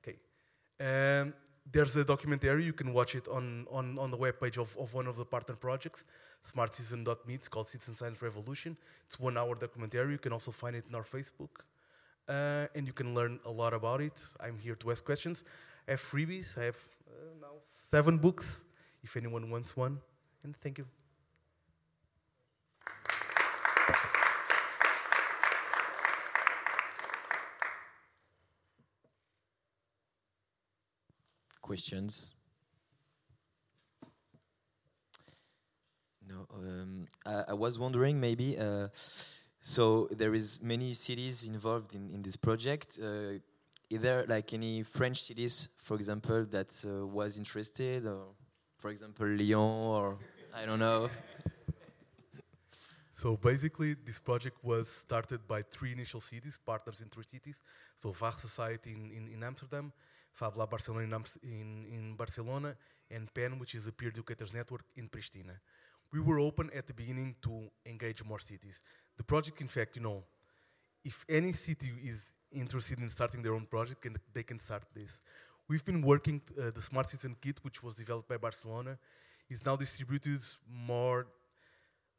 [0.00, 1.20] Okay.
[1.20, 1.34] Um,
[1.70, 5.06] there's a documentary, you can watch it on, on, on the webpage of, of one
[5.06, 6.04] of the partner projects,
[6.46, 8.76] smartcitizen.me, it's called Citizen Science Revolution.
[9.06, 11.62] It's one hour documentary, you can also find it in our Facebook.
[12.28, 14.18] Uh, and you can learn a lot about it.
[14.40, 15.44] I'm here to ask questions.
[15.86, 18.64] I have freebies, I have uh, now seven books,
[19.02, 19.98] if anyone wants one.
[20.42, 20.86] And thank you.
[31.74, 32.30] Questions?
[36.28, 36.46] No.
[36.54, 38.56] Um, I, I, was wondering maybe.
[38.56, 38.86] Uh,
[39.58, 43.00] so there is many cities involved in, in this project.
[43.02, 43.40] Uh,
[43.90, 48.22] is there like any French cities, for example, that uh, was interested, or
[48.78, 50.18] for example Lyon, or
[50.54, 51.10] I don't know.
[53.16, 57.62] So basically, this project was started by three initial cities, partners in three cities.
[57.94, 59.92] So Waag Society in, in, in Amsterdam,
[60.34, 61.04] Fab Barcelona
[61.42, 62.76] in, in, Barcelona,
[63.10, 65.56] and PEN, which is a peer educators network in Pristina.
[66.12, 68.82] we were open at the beginning to engage more cities.
[69.16, 70.24] The project, in fact, you know,
[71.04, 75.22] if any city is interested in starting their own project, can, they can start this.
[75.68, 78.98] We've been working, uh, the Smart Citizen Kit, which was developed by Barcelona,
[79.48, 81.26] is now distributed more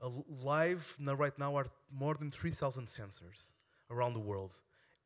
[0.02, 0.10] uh,
[0.44, 3.54] live now right now are more than 3,000 sensors
[3.90, 4.54] around the world.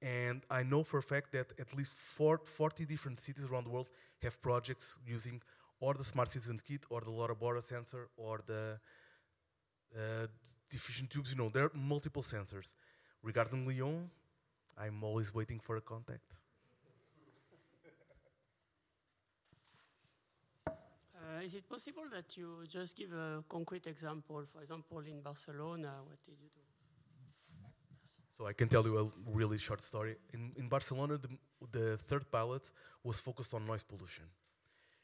[0.02, 3.70] And I know for a fact that at least four, 40 different cities around the
[3.70, 3.90] world
[4.22, 5.42] have projects using
[5.82, 8.80] or the Smart Citizen Kit or the LoRa Bora sensor or the
[9.96, 10.28] uh,
[10.70, 11.32] diffusion tubes.
[11.32, 12.76] You know, there are multiple sensors.
[13.24, 14.10] Regarding Lyon,
[14.78, 16.42] I'm always waiting for a contact.
[20.68, 24.44] Uh, is it possible that you just give a concrete example?
[24.46, 26.69] For example, in Barcelona, what did you do?
[28.40, 30.16] So I can tell you a really short story.
[30.34, 31.28] In, in Barcelona, the,
[31.78, 32.72] the third pilot
[33.04, 34.24] was focused on noise pollution.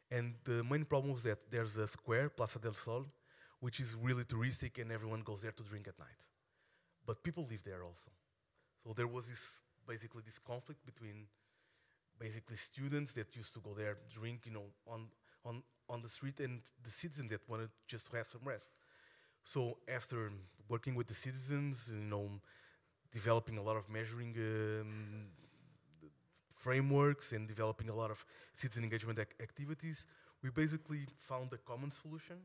[0.10, 3.06] And the main problem was that there's a square, Plaza del Sol,
[3.60, 6.30] which is really touristic and everyone goes there to drink at night.
[7.06, 8.10] But people live there also.
[8.86, 11.28] So there was this, basically this conflict between
[12.18, 15.10] basically students that used to go there, drink, you know, on,
[15.44, 18.70] on, on the street and the citizens that wanted just to have some rest.
[19.44, 20.32] So after
[20.70, 22.30] working with the citizens, you know,
[23.20, 25.28] developing a lot of measuring um,
[26.66, 28.20] frameworks and developing a lot of
[28.54, 29.98] citizen engagement ac activities,
[30.44, 32.38] we basically found a common solution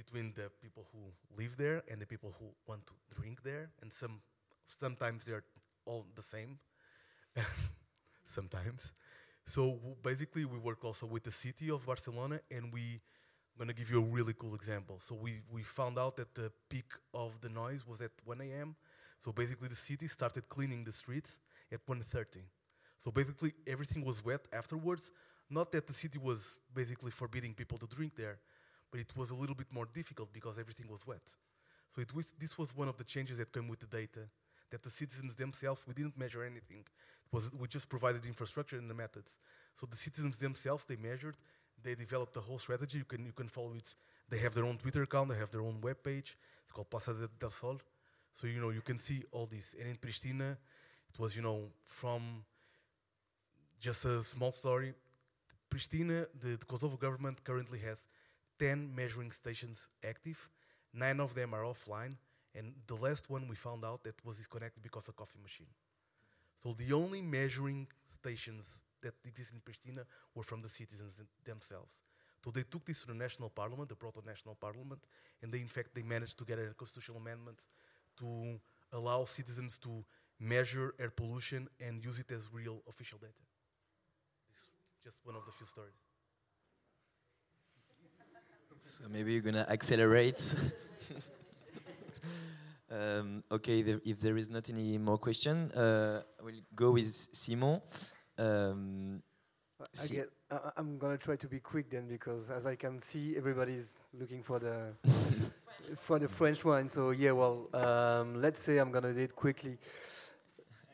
[0.00, 1.02] between the people who
[1.40, 4.14] live there and the people who want to drink there, and some
[4.84, 5.46] sometimes they're
[5.88, 6.52] all the same,
[8.38, 8.92] sometimes.
[9.54, 9.62] So
[10.10, 12.84] basically, we work also with the city of Barcelona, and we
[13.52, 14.96] I'm gonna give you a really cool example.
[15.00, 18.76] So we we found out that the peak of the noise was at 1 a.m.
[19.22, 21.38] So basically, the city started cleaning the streets
[21.70, 22.42] at 1:30.
[22.98, 25.12] So basically, everything was wet afterwards.
[25.48, 28.40] Not that the city was basically forbidding people to drink there,
[28.90, 31.26] but it was a little bit more difficult because everything was wet.
[31.90, 34.22] So it was, this was one of the changes that came with the data,
[34.70, 36.84] that the citizens themselves, we didn't measure anything.
[37.26, 39.38] It was, we just provided infrastructure and the methods.
[39.74, 41.36] So the citizens themselves, they measured,
[41.80, 42.98] they developed a whole strategy.
[42.98, 43.94] You can, you can follow it.
[44.28, 46.36] They have their own Twitter account, they have their own web page.
[46.64, 47.80] It's called Plaza del Sol.
[48.32, 49.74] So, you know, you can see all this.
[49.78, 50.56] And in Pristina,
[51.12, 52.44] it was, you know, from
[53.80, 54.94] just a small story.
[55.70, 58.06] Pristina, the, the Kosovo government currently has
[58.58, 60.48] 10 measuring stations active.
[60.94, 62.14] Nine of them are offline.
[62.54, 65.68] And the last one we found out that was disconnected because of a coffee machine.
[66.62, 70.04] So the only measuring stations that exist in Pristina
[70.34, 72.00] were from the citizens themselves.
[72.44, 75.00] So they took this to the national parliament, the proto-national parliament,
[75.42, 77.66] and they, in fact, they managed to get a constitutional amendment
[78.18, 78.60] to
[78.92, 80.04] allow citizens to
[80.38, 83.32] measure air pollution and use it as real official data.
[84.50, 84.70] This is
[85.04, 85.94] just one of the few stories.
[88.80, 90.56] So maybe you're gonna accelerate.
[92.90, 97.80] um, okay, the, if there is not any more question, uh, we'll go with Simon.
[98.36, 99.22] Um,
[99.80, 103.36] I get, uh, I'm gonna try to be quick then because as I can see,
[103.36, 104.94] everybody's looking for the
[105.96, 106.88] for the French one.
[106.88, 109.78] So yeah, well, um, let's say I'm gonna do it quickly.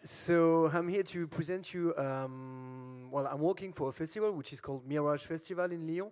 [0.04, 1.94] So I'm here to present you.
[1.96, 6.10] Um, well, I'm working for a festival which is called Mirage Festival in Lyon,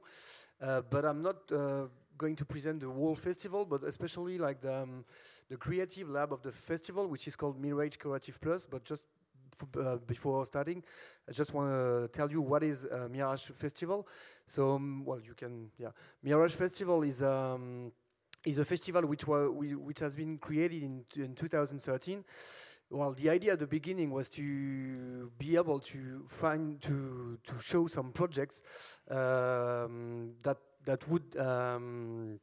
[0.60, 1.86] uh, but I'm not uh,
[2.18, 5.04] going to present the whole festival, but especially like the, um,
[5.48, 8.66] the creative lab of the festival, which is called Mirage Creative Plus.
[8.66, 9.06] But just
[9.78, 10.82] uh, before starting,
[11.28, 14.06] I just want to tell you what is uh, Mirage Festival.
[14.46, 15.90] So, um, well, you can, yeah.
[16.22, 17.92] Mirage Festival is um,
[18.46, 22.24] is a festival which wa- which has been created in, in 2013.
[22.88, 27.88] Well, the idea at the beginning was to be able to find to to show
[27.88, 28.62] some projects
[29.10, 32.38] um, that that would um,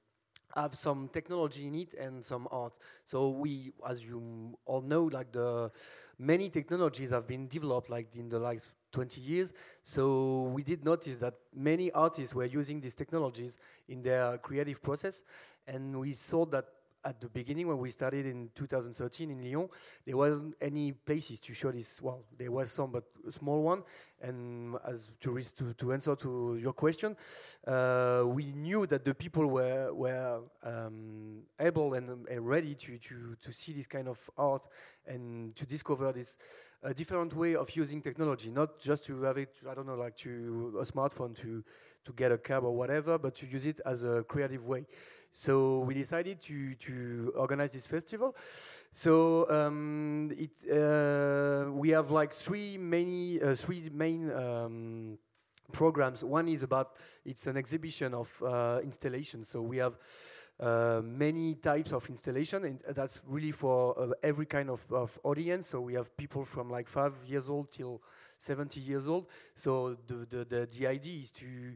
[0.55, 2.77] have some technology in it and some art.
[3.05, 5.71] So we, as you all know, like the
[6.19, 9.53] many technologies have been developed like in the last 20 years.
[9.81, 15.23] So we did notice that many artists were using these technologies in their creative process,
[15.67, 16.65] and we saw that
[17.05, 19.67] at the beginning when we started in 2013 in Lyon,
[20.05, 22.01] there wasn't any places to show this.
[22.01, 23.83] Well, there was some, but a small one.
[24.21, 27.15] And as to, to, to answer to your question,
[27.67, 33.35] uh, we knew that the people were were um, able and, and, ready to, to
[33.41, 34.67] to see this kind of art
[35.05, 36.37] and to discover this
[36.83, 40.17] a different way of using technology, not just to have it, I don't know, like
[40.17, 41.63] to a smartphone to
[42.05, 44.85] to get a cab or whatever, but to use it as a creative way.
[45.31, 48.35] So we decided to to organize this festival.
[48.91, 54.31] So um, it uh, we have like three many uh, three main.
[54.31, 55.17] Um,
[55.71, 56.91] programs one is about
[57.25, 59.97] it's an exhibition of uh, installations so we have
[60.63, 65.67] uh, many types of installation, and that's really for uh, every kind of, of audience.
[65.67, 68.01] So we have people from like five years old till
[68.37, 69.27] 70 years old.
[69.55, 71.75] So the the the, the idea is to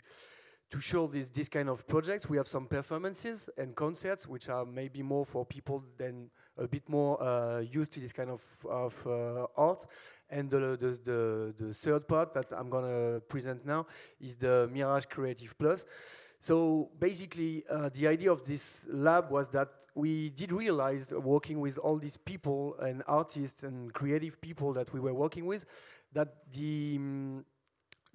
[0.69, 2.29] to show this this kind of projects.
[2.29, 6.87] We have some performances and concerts, which are maybe more for people than a bit
[6.87, 9.85] more uh, used to this kind of of uh, art.
[10.29, 13.85] And the, the the the third part that I'm gonna present now
[14.21, 15.85] is the Mirage Creative Plus.
[16.39, 21.59] So basically, uh, the idea of this lab was that we did realize, uh, working
[21.59, 25.65] with all these people and artists and creative people that we were working with,
[26.13, 27.45] that the um,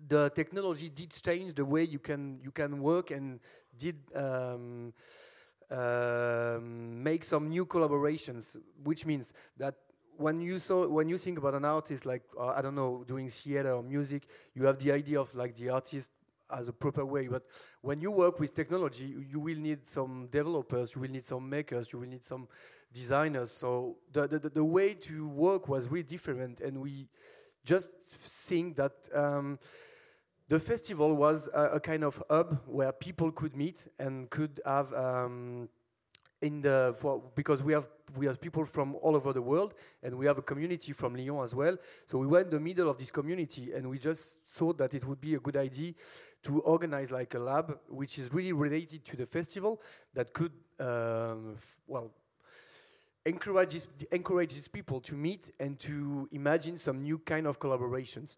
[0.08, 3.40] the technology did change the way you can you can work and
[3.76, 4.92] did um,
[5.70, 9.74] um, make some new collaborations, which means that
[10.16, 13.28] when you saw when you think about an artist like uh, I don't know doing
[13.28, 16.10] theater or music, you have the idea of like the artist
[16.52, 17.28] as a proper way.
[17.28, 17.44] But
[17.80, 21.92] when you work with technology, you, will need some developers, you will need some makers,
[21.92, 22.48] you will need some
[22.92, 23.50] designers.
[23.50, 27.08] So the the, the way to work was really different, and we
[27.64, 28.92] just think that.
[29.14, 29.58] Um,
[30.48, 34.92] the festival was a, a, kind of hub where people could meet and could have
[34.92, 35.66] um,
[36.42, 37.88] in the for because we have
[38.18, 39.72] we have people from all over the world
[40.02, 41.76] and we have a community from Lyon as well.
[42.04, 45.06] So we were in the middle of this community and we just thought that it
[45.06, 45.94] would be a good idea
[46.42, 49.80] to organize like a lab which is really related to the festival
[50.14, 52.10] that could um, well
[53.24, 58.36] encourage this, encourage these people to meet and to imagine some new kind of collaborations.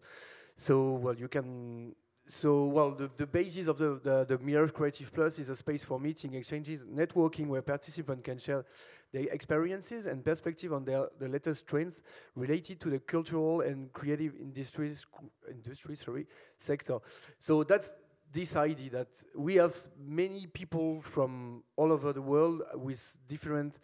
[0.55, 1.95] So well you can
[2.27, 5.83] so, well, the, the basis of the, the, the Mirage Creative Plus is a space
[5.83, 8.65] for meeting, exchanges, networking, where participants can share
[9.13, 12.01] their experiences and perspective on their, the latest trends
[12.35, 15.05] related to the cultural and creative industries,
[15.49, 16.25] industry sorry,
[16.57, 16.97] sector.
[17.37, 17.93] So that's
[18.33, 23.77] this idea that we have many people from all over the world with different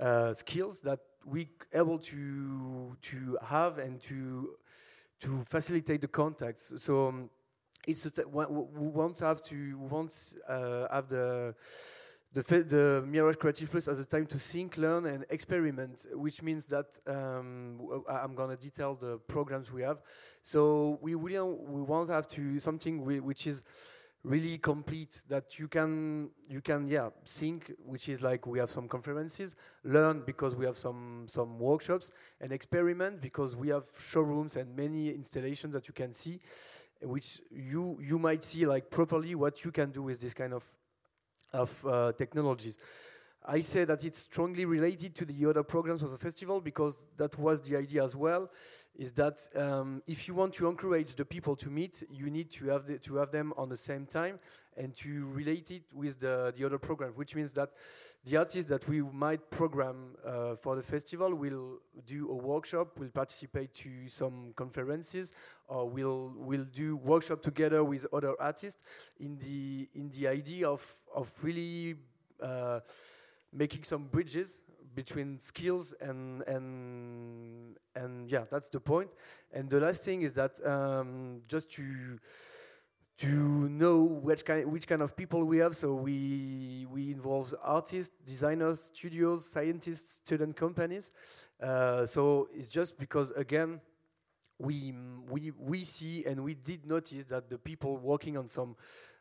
[0.00, 4.56] uh, skills that we able to to have and to
[5.20, 6.72] to facilitate the contacts.
[6.78, 7.08] So.
[7.08, 7.30] Um,
[7.86, 11.54] it's we won't have to won't uh, have the
[12.36, 16.66] the, the Mirage Creative Plus as a time to think, learn, and experiment, which means
[16.66, 17.80] that um,
[18.10, 20.02] I'm going to detail the programs we have.
[20.42, 23.62] So we really we won't have to something which is
[24.22, 28.88] really complete that you can you can yeah think which is like we have some
[28.88, 32.10] conferences learn because we have some some workshops
[32.40, 36.40] and experiment because we have showrooms and many installations that you can see
[37.02, 40.64] which you you might see like properly what you can do with this kind of
[41.52, 42.78] of uh, technologies.
[43.48, 47.38] I say that it's strongly related to the other programs of the festival because that
[47.38, 48.50] was the idea as well.
[48.96, 52.66] Is that um, if you want to encourage the people to meet, you need to
[52.70, 54.40] have the, to have them on the same time
[54.76, 57.70] and to relate it with the the other program, which means that
[58.26, 63.08] the artists that we might program uh, for the festival will do a workshop, will
[63.08, 65.32] participate to some conferences,
[65.68, 68.84] or will will do workshop together with other artists
[69.20, 71.94] in the in the idea of of really
[72.42, 72.80] uh,
[73.52, 74.60] making some bridges
[74.96, 79.10] between skills and and and yeah, that's the point.
[79.52, 82.18] And the last thing is that um, just to
[83.18, 85.74] to know which kind which kind of people we have.
[85.74, 91.12] So we we involve artists, designers, studios, scientists, student companies.
[91.62, 93.80] Uh, so it's just because again
[94.58, 94.94] we
[95.30, 98.76] we we see and we did notice that the people working on some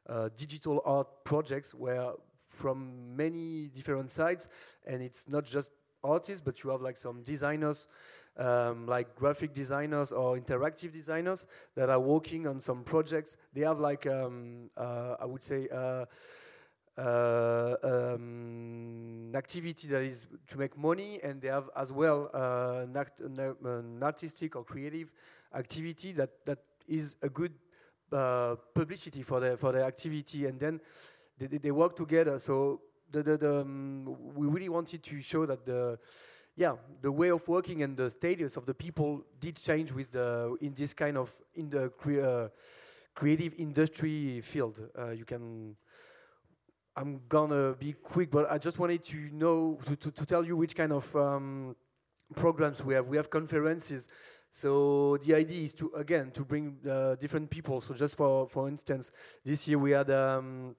[0.08, 2.14] uh, digital art projects were
[2.48, 4.48] from many different sides,
[4.86, 5.72] and it's not just
[6.04, 7.88] artists, but you have like some designers
[8.38, 13.38] um, like graphic designers or interactive designers that are working on some projects.
[13.54, 15.68] They have like um, uh, I would say.
[15.74, 16.06] Uh,
[16.98, 22.96] uh, um, activity that is to make money, and they have as well uh, an,
[22.96, 25.12] act, an, an, artistic or creative
[25.54, 27.52] activity that, that is a good
[28.14, 30.80] uh, publicity for their for their activity, and then
[31.38, 32.40] they, they work together.
[32.40, 32.82] So
[33.12, 36.00] the, the, the um, we really wanted to show that the
[36.56, 40.56] yeah, the way of working and the status of the people did change with the
[40.62, 41.92] in this kind of in the
[42.24, 42.48] uh,
[43.14, 44.82] creative industry field.
[44.98, 45.76] Uh, you can.
[46.98, 50.56] I'm gonna be quick, but I just wanted to know to, to, to tell you
[50.56, 51.76] which kind of um,
[52.36, 53.08] programs we have.
[53.08, 54.08] We have conferences.
[54.50, 57.82] So the idea is to again to bring uh, different people.
[57.82, 59.12] So just for for instance,
[59.44, 60.10] this year we had.
[60.10, 60.78] Um,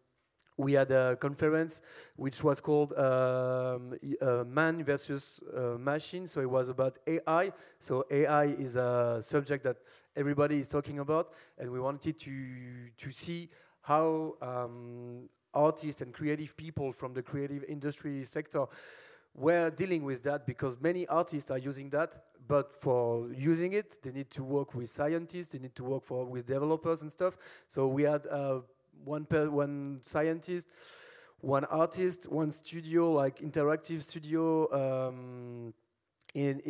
[0.57, 1.81] we had a conference
[2.17, 6.27] which was called um, uh, Man versus uh, Machine.
[6.27, 7.53] So it was about AI.
[7.79, 9.77] So AI is a subject that
[10.15, 13.51] everybody is talking about, and we wanted to to see
[13.83, 18.67] how um, artists and creative people from the creative industry sector
[19.35, 24.11] were dealing with that because many artists are using that but for using it they
[24.11, 27.37] need to work with scientists they need to work for with developers and stuff
[27.69, 28.61] so we had uh,
[29.05, 30.69] one one scientist
[31.41, 35.73] one artist one studio like interactive studio um,
[36.35, 36.61] in,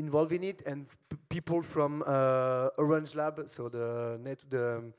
[0.45, 0.87] it and
[1.29, 4.95] people from uh, orange lab so the net the um,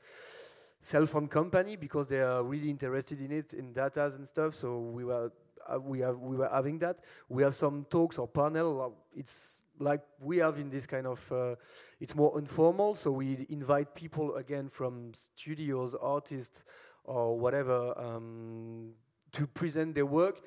[0.80, 4.78] cell phone company because they are really interested in it in data and stuff so
[4.78, 5.30] we were
[5.68, 7.00] uh, we have we were having that.
[7.28, 8.80] We have some talks or panel.
[8.80, 11.32] Uh, it's like we have in this kind of.
[11.32, 11.54] Uh,
[12.00, 16.64] it's more informal, so we invite people again from studios, artists,
[17.08, 18.90] or whatever um,
[19.32, 20.40] to present their work.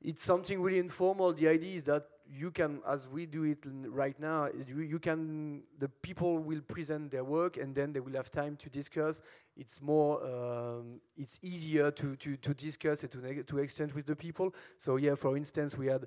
[0.00, 1.32] It's something really informal.
[1.32, 5.62] The idea is that you can, as we do it right now, you, you, can,
[5.78, 9.20] the people will present their work and then they will have time to discuss.
[9.54, 14.16] It's more, um, it's easier to, to, to discuss and to, to exchange with the
[14.16, 14.54] people.
[14.78, 16.06] So yeah, for instance, we had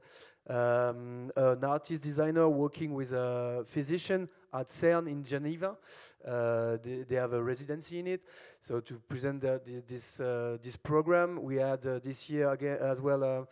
[0.50, 5.78] um, an artist designer working with a physician at CERN in Geneva.
[6.26, 8.22] Uh, they, they, have a residency in it.
[8.62, 13.02] So to present the, this, uh, this program, we had uh, this year again as
[13.02, 13.46] well uh,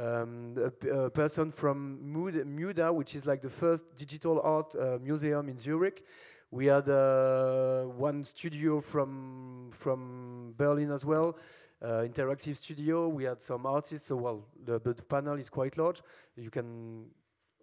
[0.00, 5.48] um, a, a, person from MUDA, which is like the first digital art uh, museum
[5.48, 6.02] in Zurich.
[6.50, 11.36] We had uh, one studio from from Berlin as well,
[11.82, 13.08] uh, interactive studio.
[13.08, 14.08] We had some artists.
[14.08, 16.02] So well, the, the panel is quite large.
[16.36, 17.06] You can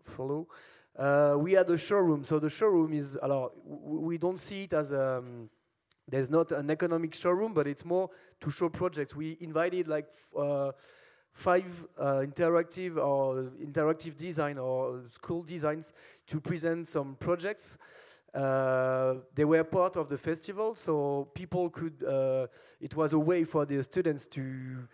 [0.04, 0.48] follow.
[0.98, 2.24] Uh, we had a showroom.
[2.24, 3.18] So the showroom is.
[3.22, 5.18] Alors, we don't see it as a.
[5.18, 5.50] Um,
[6.10, 8.10] there's not an economic showroom, but it's more
[8.40, 9.14] to show projects.
[9.14, 10.08] We invited like
[10.38, 10.72] uh,
[11.38, 15.94] five uh, interactive or interactive design or school designs
[16.26, 17.78] to present some projects.
[18.34, 22.04] Uh, they were part of the festival, so people could.
[22.04, 22.48] Uh,
[22.82, 24.88] it was a way for the students to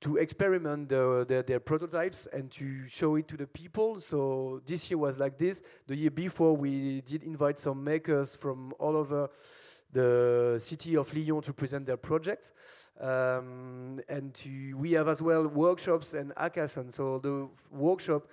[0.00, 4.00] to experiment the, the, their prototypes and to show it to the people.
[4.00, 5.60] So this year was like this.
[5.88, 9.28] The year before, we did invite some makers from all over
[9.92, 12.52] the city of Lyon to present their projects.
[13.00, 16.92] Um, and to, we have as well workshops and hackathons.
[16.92, 18.28] So the workshop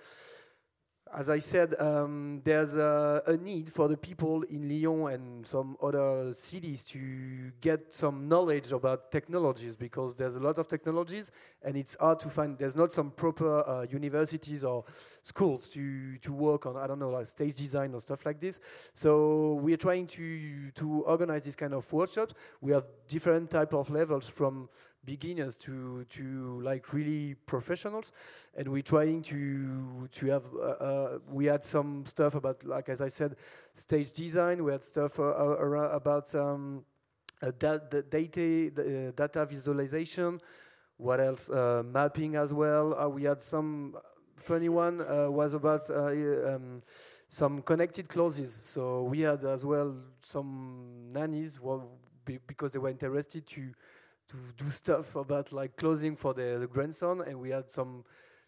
[1.15, 5.77] as I said, um, there's a, a, need for the people in Lyon and some
[5.81, 11.31] other cities to get some knowledge about technologies because there's a lot of technologies
[11.61, 12.57] and it's hard to find.
[12.57, 14.85] There's not some proper uh, universities or
[15.23, 16.77] schools to to work on.
[16.77, 18.59] I don't know, like stage design or stuff like this.
[18.93, 22.33] So we are trying to to organize this kind of workshops.
[22.61, 24.69] We have different type of levels from
[25.07, 28.11] beginners to to like really professionals,
[28.57, 30.43] and we're trying to to have.
[30.53, 33.37] Uh, uh, we had some stuff about like as I said,
[33.73, 34.63] stage design.
[34.63, 36.83] We had stuff uh, uh about um,
[37.57, 37.77] da
[38.17, 38.47] data
[38.77, 40.41] uh, data visualization.
[40.97, 41.49] What else?
[41.49, 43.09] Uh, mapping as well.
[43.09, 43.95] we had some
[44.35, 44.97] funny one
[45.33, 45.89] was about.
[45.89, 46.83] Um,
[47.29, 48.57] some connected clothes.
[48.61, 51.89] So we had as well some nannies well,
[52.23, 53.73] be because they were interested to
[54.29, 58.03] to do stuff about like clothing for the, the, grandson, and we had some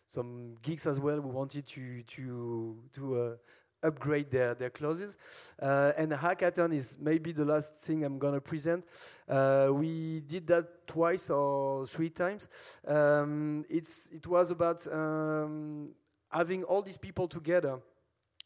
[0.07, 3.35] some geeks as well who wanted to to to uh,
[3.83, 5.17] upgrade their their clothes.
[5.61, 8.85] Uh, and hackathon is maybe the last thing I'm gonna present.
[9.27, 12.47] Uh, we did that twice or three times.
[12.87, 15.89] Um, it's it was about um,
[16.31, 17.79] having all these people together,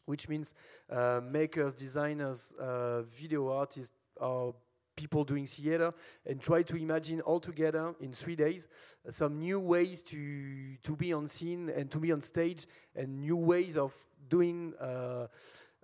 [0.06, 0.54] which means
[0.90, 4.54] uh, makers, designers, uh, video artists, or
[4.96, 5.92] people doing theater
[6.26, 8.68] and try to imagine all together in three days
[9.06, 13.20] uh, some new ways to to be on scene and to be on stage and
[13.20, 13.94] new ways of
[14.28, 15.26] doing uh,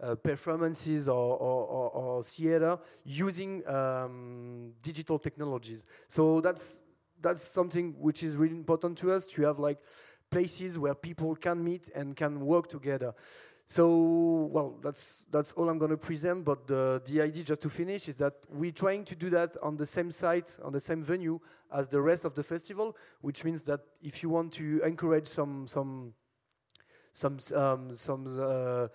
[0.02, 5.84] uh, performances or, or, or, or, theater using um, digital technologies.
[6.08, 6.80] So that's
[7.20, 9.78] that's something which is really important to us to have like
[10.30, 13.12] places where people can meet and can work together.
[13.70, 16.44] So, well, that's that's all I'm going to present.
[16.44, 19.76] But the the idea, just to finish, is that we're trying to do that on
[19.76, 21.38] the same site, on the same venue
[21.72, 22.96] as the rest of the festival.
[23.20, 26.14] Which means that if you want to encourage some some
[27.12, 28.88] some um, some uh,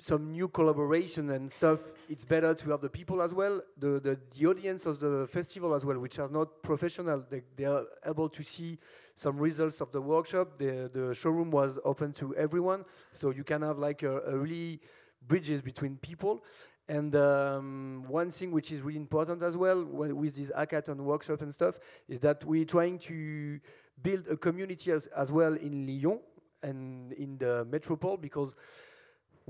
[0.00, 4.18] some new collaboration and stuff, it's better to have the people as well, the, the,
[4.34, 7.22] the audience of the festival as well, which are not professional.
[7.28, 8.78] They, they are able to see
[9.14, 10.56] some results of the workshop.
[10.56, 14.80] The, the showroom was open to everyone, so you can have like a, a really
[15.28, 16.42] bridges between people.
[16.88, 21.52] And um, one thing which is really important as well with this hackathon workshop and
[21.52, 21.78] stuff
[22.08, 23.60] is that we're trying to
[24.02, 26.20] build a community as, as well in Lyon
[26.62, 28.54] and in the metropole because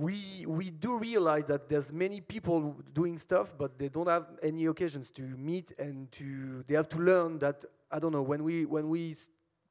[0.01, 4.65] we we do realize that there's many people doing stuff, but they don't have any
[4.67, 8.65] occasions to meet and to they have to learn that I don't know when we
[8.65, 9.15] when we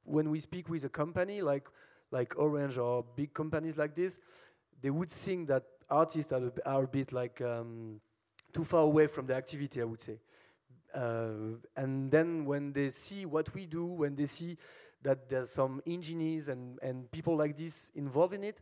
[0.04, 1.68] when we speak with a company like
[2.12, 4.20] like Orange or big companies like this,
[4.82, 8.00] they would think that artists are, are a bit like um,
[8.54, 10.20] too far away from the activity, I would say.
[10.94, 14.58] Uh, and then when they see what we do, when they see
[15.04, 18.60] that there's some engineers and, and people like this involved in it,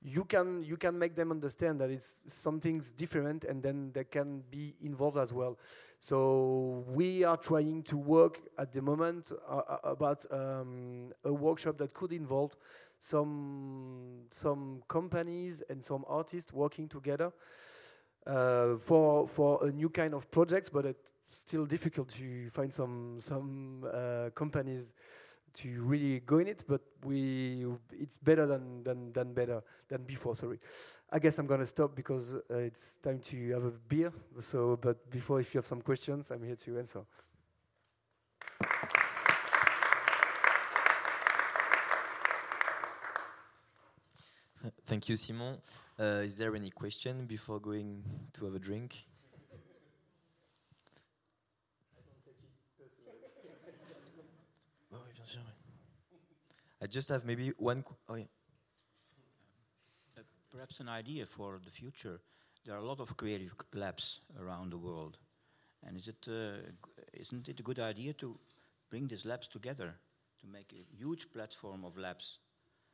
[0.00, 4.42] you can you can make them understand that it's something's different, and then they can
[4.50, 5.58] be involved as well.
[6.00, 11.78] So we are trying to work at the moment uh, uh about um, a workshop
[11.78, 12.56] that could involve
[12.98, 17.32] some some companies and some artists working together
[18.26, 23.16] uh, for for a new kind of projects, but it's still difficult to find some
[23.18, 24.94] some uh, companies
[25.62, 26.64] to really go in it.
[26.66, 30.34] But we it's better than than than better than before.
[30.34, 30.58] Sorry,
[31.10, 34.12] I guess I'm gonna stop because uh, it's time to have a beer.
[34.40, 37.04] So, but before, if you have some questions, I'm here to answer.
[44.86, 45.58] thank you, Simon.
[45.98, 48.02] Uh, is there any question before going
[48.32, 49.06] to have a drink?
[56.82, 57.84] I just have maybe one.
[58.08, 58.24] Oh yeah.
[60.16, 62.20] Uh, perhaps an idea for the future.
[62.64, 65.18] There are a lot of creative labs around the world,
[65.86, 66.70] and is it uh,
[67.12, 68.38] isn't it a good idea to
[68.90, 69.94] bring these labs together
[70.40, 72.38] to make a huge platform of labs?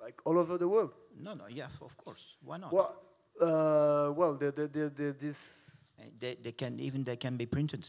[0.00, 0.92] Like all over the world?
[1.18, 2.36] No, no, yeah, of course.
[2.42, 2.72] Why not?
[2.72, 2.94] Well,
[3.40, 5.88] uh, well, the, the, the, the, this.
[6.18, 7.86] They, they can even they can be printed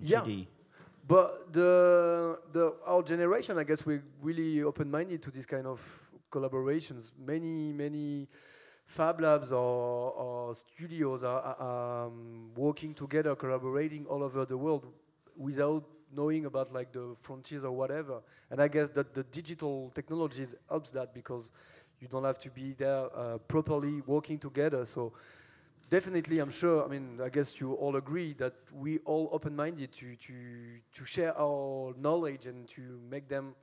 [0.00, 0.20] in yeah.
[0.20, 0.46] 3D.
[1.06, 5.80] But the the our generation, I guess, we're really open-minded to this kind of
[6.30, 7.12] collaborations.
[7.18, 8.28] Many many
[8.86, 14.86] fab labs or, or studios are, are um, working together, collaborating all over the world
[15.36, 15.84] without
[16.14, 18.22] knowing about like the frontiers or whatever.
[18.50, 21.52] And I guess that the digital technologies helps that because
[22.00, 24.84] you don't have to be there uh, properly working together.
[24.84, 25.12] So
[25.88, 26.84] definitely, I'm sure.
[26.84, 30.34] I mean, I guess you all agree that we all open-minded to to
[30.92, 33.54] to share our knowledge and to make them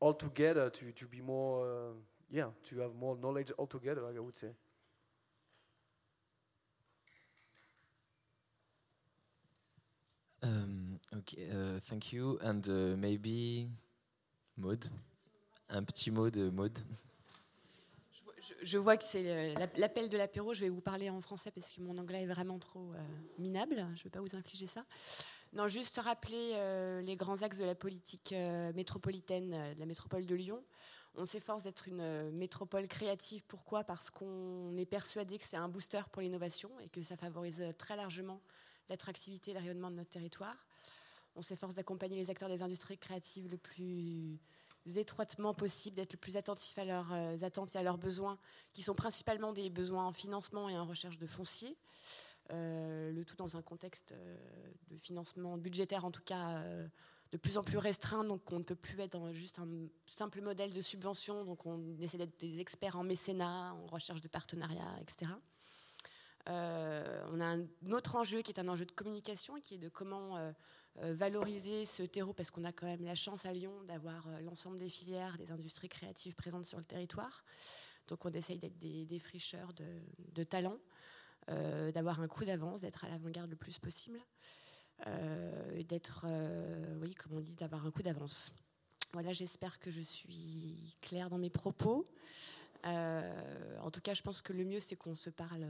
[0.00, 1.92] all together to to be more, uh,
[2.30, 4.02] yeah, to have more knowledge all together.
[4.06, 4.52] I would say.
[10.42, 12.38] Um, okay, uh, thank you.
[12.40, 13.68] And uh, maybe
[14.56, 14.84] Maud,
[15.68, 16.78] un petit mot de Maud.
[18.62, 20.54] je, vois que c'est l'appel de l'apéro.
[20.54, 22.98] Je vais vous parler en français parce que mon anglais est vraiment trop euh,
[23.38, 23.76] minable.
[23.94, 24.84] Je ne vais pas vous infliger ça.
[25.52, 30.26] Non, juste rappeler euh, les grands axes de la politique euh, métropolitaine de la métropole
[30.26, 30.62] de Lyon.
[31.16, 33.42] On s'efforce d'être une métropole créative.
[33.48, 33.82] Pourquoi?
[33.82, 37.96] Parce qu'on est persuadé que c'est un booster pour l'innovation et que ça favorise très
[37.96, 38.40] largement
[38.88, 40.56] l'attractivité et le rayonnement de notre territoire.
[41.34, 44.38] On s'efforce d'accompagner les acteurs des industries créatives le plus
[44.86, 48.38] étroitement possible, d'être le plus attentif à leurs euh, attentes et à leurs besoins,
[48.72, 51.76] qui sont principalement des besoins en financement et en recherche de foncier.
[52.52, 54.36] Euh, le tout dans un contexte euh,
[54.88, 56.64] de financement budgétaire, en tout cas,
[57.30, 58.24] de plus en plus restreint.
[58.24, 59.68] Donc, on ne peut plus être juste un
[60.06, 61.44] simple modèle de subvention.
[61.44, 65.30] Donc, on essaie d'être des experts en mécénat, en recherche de partenariats, etc.
[66.46, 70.52] on a un autre enjeu qui est un enjeu de communication, qui est de comment
[70.96, 74.78] valoriser ce terreau parce qu'on a quand même la chance à Lyon d'avoir euh, l'ensemble
[74.78, 77.44] des filières, des industries créatives présentes sur le territoire.
[78.08, 79.92] Donc on essaye d'être des, défricheurs fricheurs
[80.34, 80.78] de, talents,
[81.48, 84.20] euh, d'avoir un coup d'avance, d'être à l'avant-garde le plus possible,
[85.06, 86.26] euh, d'être,
[87.00, 88.52] oui, comme on dit, d'avoir un coup d'avance.
[89.12, 92.06] Voilà, j'espère que je suis claire dans mes propos.
[92.84, 95.66] en tout cas, je pense que le mieux, c'est qu'on se parle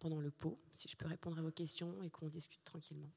[0.00, 3.10] pendant le pot, si je peux répondre à vos questions, et qu'on discute tranquillement.